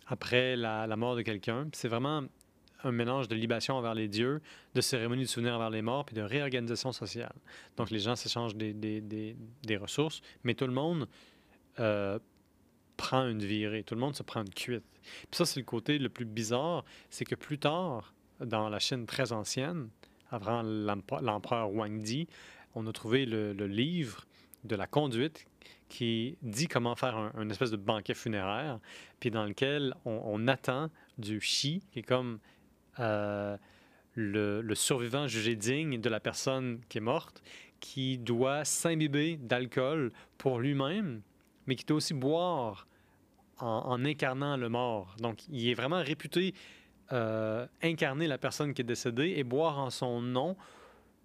[0.08, 1.68] après la, mort de quelqu'un.
[1.74, 2.24] C'est vraiment
[2.84, 4.42] un mélange de libation envers les dieux,
[4.76, 7.34] de cérémonie de souvenir envers les morts, puis de réorganisation sociale.
[7.78, 11.08] Donc les gens s'échangent des, ressources, mais tout le monde
[11.80, 12.20] euh,
[12.96, 14.86] prend une virée, tout le monde se prend une cuite.
[15.02, 19.08] Puis ça, c'est le côté le plus bizarre, c'est que plus tard, dans la Chine
[19.08, 19.90] très ancienne,
[20.32, 22.28] avant l'empereur Wang Di,
[22.76, 24.26] on a trouvé le, livre
[24.64, 25.48] de la conduite
[25.88, 28.80] qui dit comment faire un, espèce de banquet funéraire,
[29.20, 32.40] puis dans lequel on, attend du chi, qui est comme
[33.00, 33.56] euh,
[34.16, 37.44] le, survivant jugé digne de la personne qui est morte,
[37.80, 41.22] qui doit s'imbiber d'alcool pour lui-même,
[41.68, 42.88] mais qui doit aussi boire
[43.60, 45.16] en, en, incarnant le mort.
[45.20, 46.54] Donc, il est vraiment réputé
[47.12, 50.56] euh, incarner la personne qui est décédée et boire en son nom.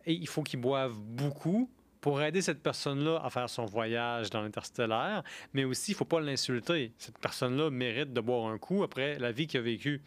[0.06, 1.68] Et il faut qu'il boive beaucoup
[2.00, 5.22] pour aider cette personne-là à faire son voyage dans l'interstellaire,
[5.52, 6.92] mais aussi, il ne faut pas l'insulter.
[6.98, 10.00] Cette personne-là mérite de boire un coup après la vie qu'il a vécue.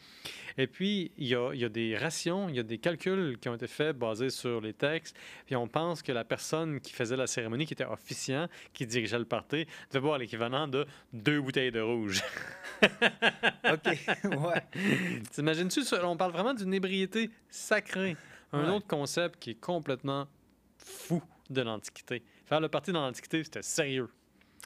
[0.57, 3.67] Et puis, il y, a, des rations, il y a des calculs qui ont été
[3.67, 5.15] faits basés sur les textes,
[5.45, 9.19] puis on pense que la personne qui faisait la cérémonie, qui était officiant, qui dirigeait
[9.19, 12.21] le party, devait boire l'équivalent de deux bouteilles de rouge.
[12.83, 15.21] OK, ouais.
[15.31, 18.15] T'imagines-tu, on parle vraiment d'une ébriété sacrée.
[18.51, 20.27] Un autre concept qui est complètement
[20.77, 22.23] fou de l'Antiquité.
[22.45, 24.09] Faire le parti dans l'Antiquité, c'était sérieux.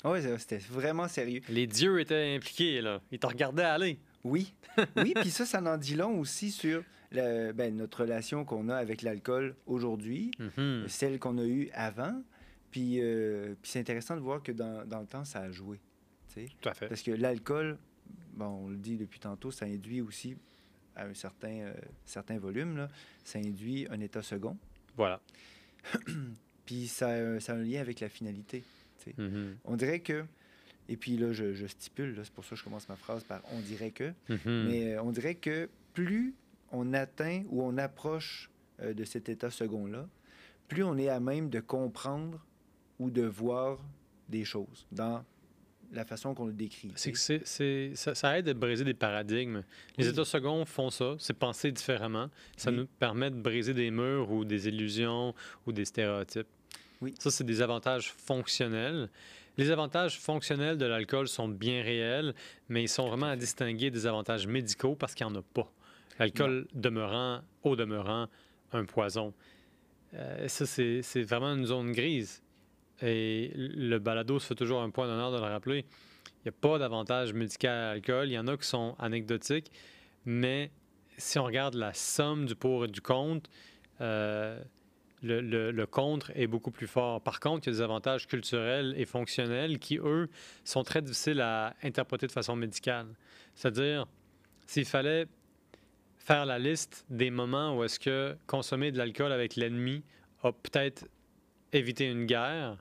[0.03, 1.41] Oui, c'était vraiment sérieux.
[1.49, 3.01] Les dieux étaient impliqués, là.
[3.11, 3.99] Ils te regardaient aller.
[4.23, 4.53] Oui.
[4.95, 9.01] Oui, puis ça, ça en dit long aussi sur ben, notre relation qu'on a avec
[9.01, 10.87] l'alcool aujourd'hui, mm-hmm.
[10.87, 12.21] celle qu'on a eue avant.
[12.69, 15.79] Puis, euh, puis c'est intéressant de voir que dans, dans, le temps, ça a joué.
[16.35, 16.87] Tout à fait.
[16.87, 17.79] Parce que l'alcool,
[18.33, 20.35] bon, on le dit depuis tantôt, ça induit aussi
[20.95, 21.73] à un certain, euh,
[22.05, 22.87] certain volume, là,
[23.23, 24.57] ça induit un état second.
[24.95, 25.19] Voilà.
[26.67, 28.61] Puis ça, ça, a un lien avec la finalité.
[29.07, 29.55] Mm-hmm.
[29.63, 30.25] On dirait que,
[30.89, 33.59] et puis là, je, stipule, c'est pour ça que je commence ma phrase par on
[33.61, 34.67] dirait que, mm-hmm.
[34.67, 36.35] mais euh, on dirait que plus
[36.71, 38.51] on atteint ou on approche
[38.81, 40.07] euh, de cet état second-là,
[40.67, 42.45] plus on est à même de comprendre
[42.99, 43.79] ou de voir
[44.27, 45.23] des choses dans
[45.93, 46.91] la façon qu'on le décrit.
[46.95, 49.63] C'est que c'est, ça, aide à briser des paradigmes.
[49.97, 52.29] Les états seconds font ça, c'est penser différemment.
[52.57, 55.33] Ça nous permet de briser des murs ou des illusions
[55.65, 56.47] ou des stéréotypes.
[57.01, 57.13] Oui.
[57.19, 59.09] Ça, c'est des avantages fonctionnels.
[59.57, 62.35] Les avantages fonctionnels de l'alcool sont bien réels,
[62.69, 65.71] mais ils sont vraiment à distinguer des avantages médicaux parce qu'il n'y en a pas.
[66.19, 68.27] L'alcool demeurant, au demeurant,
[68.71, 69.33] un poison.
[70.13, 72.41] Euh, ça, c'est vraiment une zone grise.
[73.01, 75.85] Et le balado se fait toujours un point d'honneur de le rappeler.
[76.27, 78.29] Il n'y a pas d'avantage médical à l'alcool.
[78.29, 79.71] Il y en a qui sont anecdotiques,
[80.25, 80.71] mais
[81.17, 83.49] si on regarde la somme du pour et du contre,
[84.01, 84.59] euh,
[85.23, 87.21] le, contre est beaucoup plus fort.
[87.21, 90.29] Par contre, il y a des avantages culturels et fonctionnels qui, eux,
[90.63, 93.07] sont très difficiles à interpréter de façon médicale.
[93.55, 94.05] C'est-à-dire,
[94.65, 95.27] s'il fallait
[96.17, 100.03] faire la liste des moments où est-ce que consommer de l'alcool avec l'ennemi
[100.43, 101.07] a peut-être
[101.73, 102.77] évité une guerre,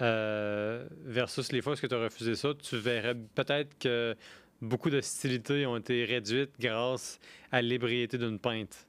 [0.00, 4.16] euh, versus les fois où tu as refusé ça, tu verrais peut-être que
[4.60, 7.18] beaucoup d'hostilités ont été réduites grâce
[7.50, 8.86] à l'ébriété d'une pinte.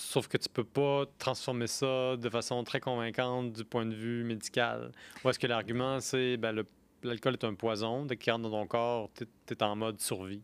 [0.00, 4.22] Sauf que tu peux pas transformer ça de façon très convaincante du point de vue
[4.22, 4.92] médical.
[5.24, 6.66] Ou est-ce que l'argument, c'est ben, le-
[7.02, 10.40] l'alcool est un poison, dès qu'il rentre dans ton corps, tu es en mode survie.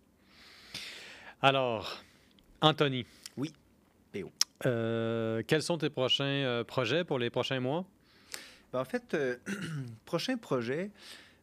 [1.40, 2.02] Alors,
[2.61, 3.07] Anthony.
[3.36, 3.52] Oui,
[4.12, 4.32] PO.
[4.66, 7.84] Euh, quels sont tes prochains euh, projets pour les prochains mois?
[8.72, 9.36] Ben, en fait, euh,
[10.05, 10.90] prochain projet,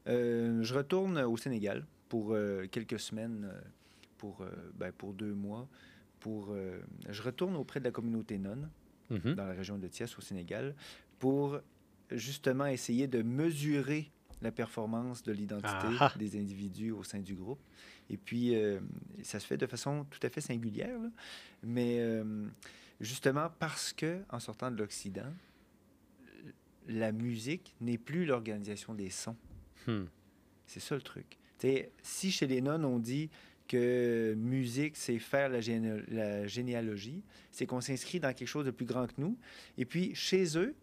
[0.08, 2.36] euh, je retourne au Sénégal pour
[2.72, 3.50] quelques semaines,
[4.18, 4.44] pour,
[4.74, 5.66] ben, pour deux mois.
[6.22, 8.70] Pour, euh, je retourne auprès de la communauté nonne
[9.10, 9.34] Mhm.
[9.36, 10.74] dans la région de Thiès au Sénégal
[11.20, 11.60] pour
[12.12, 14.10] justement essayer de mesurer
[14.42, 15.70] la performance de l'identité
[16.00, 16.14] Ah ah.
[16.18, 17.60] des individus au sein du groupe.
[18.10, 18.80] Et puis, euh,
[19.22, 21.10] ça se fait de façon tout à fait singulière, là.
[21.64, 22.48] mais euh,
[23.02, 25.32] justement parce que en sortant de l'Occident,
[26.88, 29.36] la musique n'est plus l'organisation des sons.
[29.88, 30.06] Hmm.
[30.66, 31.38] C'est ça le truc.
[31.58, 33.30] T'sais, si chez les nonnes, on dit
[33.72, 38.72] que musique, c'est faire la, géné- la généalogie, c'est qu'on s'inscrit dans quelque chose de
[38.72, 39.38] plus grand que nous.
[39.78, 40.76] Et puis, chez eux,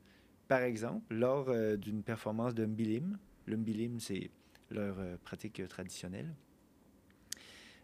[0.49, 4.31] par exemple, lors euh, d'une performance de Mbilim, le Mbilim, c'est
[4.71, 6.35] leur euh, pratique traditionnelle.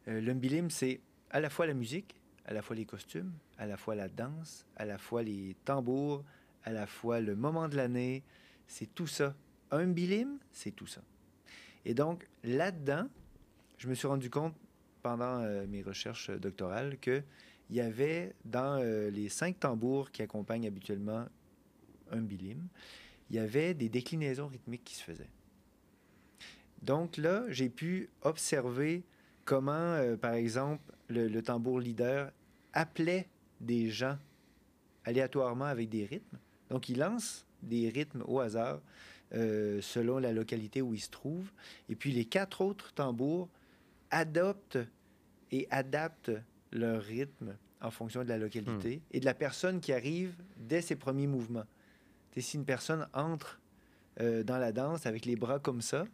[0.09, 1.00] Euh, le Mbilim, c'est
[1.30, 2.14] à la fois la musique,
[2.46, 6.24] à la fois les costumes, à la fois la danse, à la fois les tambours,
[6.64, 8.22] à la fois le moment de l'année.
[8.66, 9.34] C'est tout ça.
[9.70, 11.02] Un Mbilim, c'est tout ça.
[11.84, 13.07] Et donc, là-dedans,
[13.76, 14.55] je me suis rendu compte
[15.05, 17.22] pendant euh, mes recherches euh, doctorales qu'il
[17.68, 21.26] y avait dans euh, les cinq tambours qui accompagnent habituellement
[22.11, 22.66] un bilim,
[23.28, 25.30] il y avait des déclinaisons rythmiques qui se faisaient.
[26.80, 29.05] Donc là, j'ai pu observer
[29.44, 32.30] comment, par exemple, le, tambour leader
[32.74, 33.26] appelait
[33.61, 34.18] des gens
[35.05, 36.38] aléatoirement avec des rythmes.
[36.68, 38.80] Donc, il lance des rythmes au hasard
[39.32, 41.50] selon la localité où il se trouve.
[41.88, 43.48] Et puis, les quatre autres tambours
[44.14, 44.78] adoptent
[45.50, 46.32] et adaptent
[46.72, 50.96] leur rythme en fonction de la localité et de la personne qui arrive dès ses
[50.96, 51.66] premiers mouvements.
[52.36, 53.60] Si une personne entre
[54.20, 56.04] euh, dans la danse avec les bras comme ça,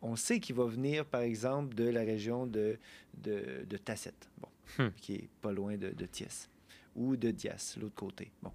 [0.00, 2.78] on sait qu'il va venir, par exemple, de la région de,
[3.18, 4.48] de, de Tasset, bon,
[4.78, 4.88] Hmm.
[4.96, 6.48] qui est pas loin de, de Thiès,
[6.94, 8.30] ou de Dias, l'autre côté.
[8.42, 8.52] Bon.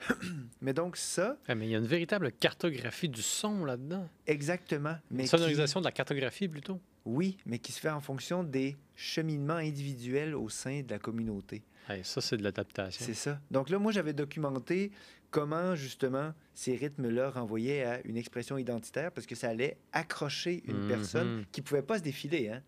[0.60, 4.08] Mais donc ça, Ah, mais il y a une véritable cartographie du son là-dedans.
[4.26, 4.96] exactement.
[5.10, 6.80] Mais Une qui- sonorisation de la cartographie plutôt.
[7.04, 11.62] oui, mais qui se fait en fonction des cheminements individuels au sein de la communauté.
[11.88, 13.04] Hey, ça, c'est de l'adaptation.
[13.04, 13.40] C'est ça.
[13.50, 14.90] Donc là, moi, j'avais documenté
[15.30, 20.82] comment, justement, ces rythmes-là renvoyaient à une expression identitaire parce que ça allait accrocher une
[20.82, 20.88] Mhm.
[20.88, 22.48] personne qui pouvait pas se défiler.
[22.48, 22.62] Hein?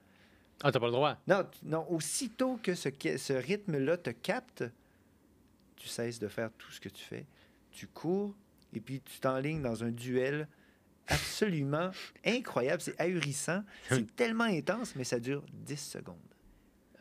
[0.62, 1.16] Ah, t'as pas le droit.
[1.26, 4.64] Non, non, aussitôt que ce, que- ce rythme-là te capte,
[5.78, 7.26] tu cesses de faire tout ce que tu fais.
[7.70, 8.34] Tu cours
[8.72, 10.48] et puis tu t'enlignes dans un duel
[11.06, 11.90] absolument
[12.24, 12.82] incroyable.
[12.82, 13.62] C'est ahurissant.
[13.88, 16.16] C'est tellement intense, mais ça dure 10 secondes.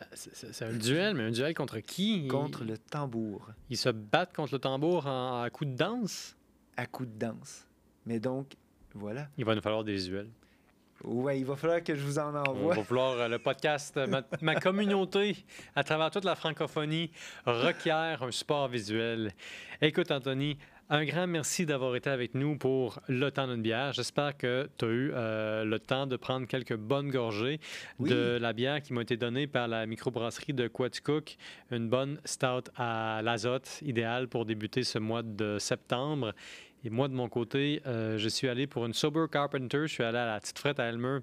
[0.01, 2.27] Euh, C'est un duel, mais un duel contre qui?
[2.27, 6.35] Contre le tambour, ils se battent contre le tambour en, à coups de danse?
[6.79, 7.65] à coup de danse.
[8.05, 8.53] Mais donc,
[8.93, 9.27] voilà.
[9.37, 10.29] Il va nous falloir des visuels.
[11.03, 12.75] Ouais, il va falloir que je vous en envoie.
[12.75, 15.37] va vouloir euh, le podcast, euh, ma, ma communauté
[15.75, 17.11] à travers toute la francophonie
[17.45, 19.31] requiert un support visuel.
[19.81, 20.57] Écoute, Anthony,
[20.89, 23.91] un grand merci d'avoir été avec nous pour le temps d'une bière.
[23.93, 27.59] J'espère que tu as eu euh, le temps de prendre quelques bonnes gorgées
[27.99, 28.09] Oui.
[28.09, 31.35] de la bière qui m'a été donnée par la microbrasserie de Quaticook.
[31.71, 36.33] Une bonne stout à l'azote, idéale pour débuter ce mois de septembre.
[36.83, 39.81] Et moi, de mon côté, euh, je suis allé pour une Sober Carpenter.
[39.83, 41.19] Je suis allé à la Petite Frette à Elmer.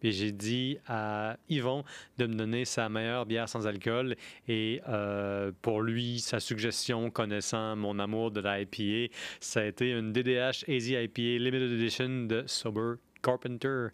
[0.00, 1.84] Puis j'ai dit à Yvon
[2.18, 4.16] de me donner sa meilleure bière sans alcool.
[4.48, 9.90] Et euh, pour lui, sa suggestion, connaissant mon amour de la IPA, ça a été
[9.90, 13.88] une DDH Easy IPA Limited Edition de Sober Carpenter.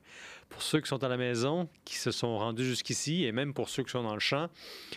[0.52, 3.68] Pour ceux qui sont à la maison, qui se sont rendus jusqu'ici, et même pour
[3.68, 4.48] ceux qui sont dans le champ,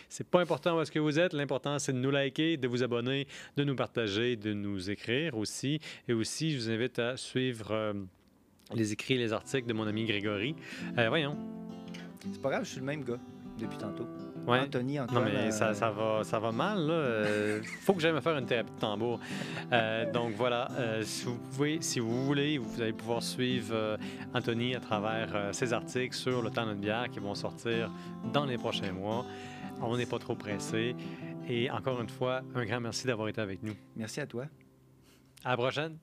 [0.08, 1.32] c'est pas important où est-ce que vous êtes.
[1.32, 3.26] L'important, c'est de nous liker, de vous abonner,
[3.56, 5.80] de nous partager, de nous écrire aussi.
[6.08, 7.94] Et aussi, je vous invite à suivre euh,
[8.74, 10.54] les écrits et les articles de mon ami Grégory.
[10.98, 11.36] Euh, voyons.
[12.32, 13.20] C'est pas grave, je suis le même gars
[13.58, 14.06] depuis tantôt.
[14.46, 14.60] Ouais.
[14.60, 16.92] Anthony, Non, mais euh, ça, ça va, ça va mal, là.
[16.92, 19.18] Euh, faut que j'aille me faire une thérapie de tambour.
[19.72, 23.98] Euh, donc voilà, euh, si vous pouvez, si vous voulez, vous allez pouvoir suivre
[24.34, 27.90] Anthony à travers ses articles sur le temps d'une bière qui vont sortir
[28.32, 29.24] dans les prochains mois.
[29.82, 30.94] On n'est pas trop pressé.
[31.48, 33.74] Et encore une fois, un grand merci d'avoir été avec nous.
[33.96, 34.44] Merci à toi.
[35.44, 35.98] À la prochaine.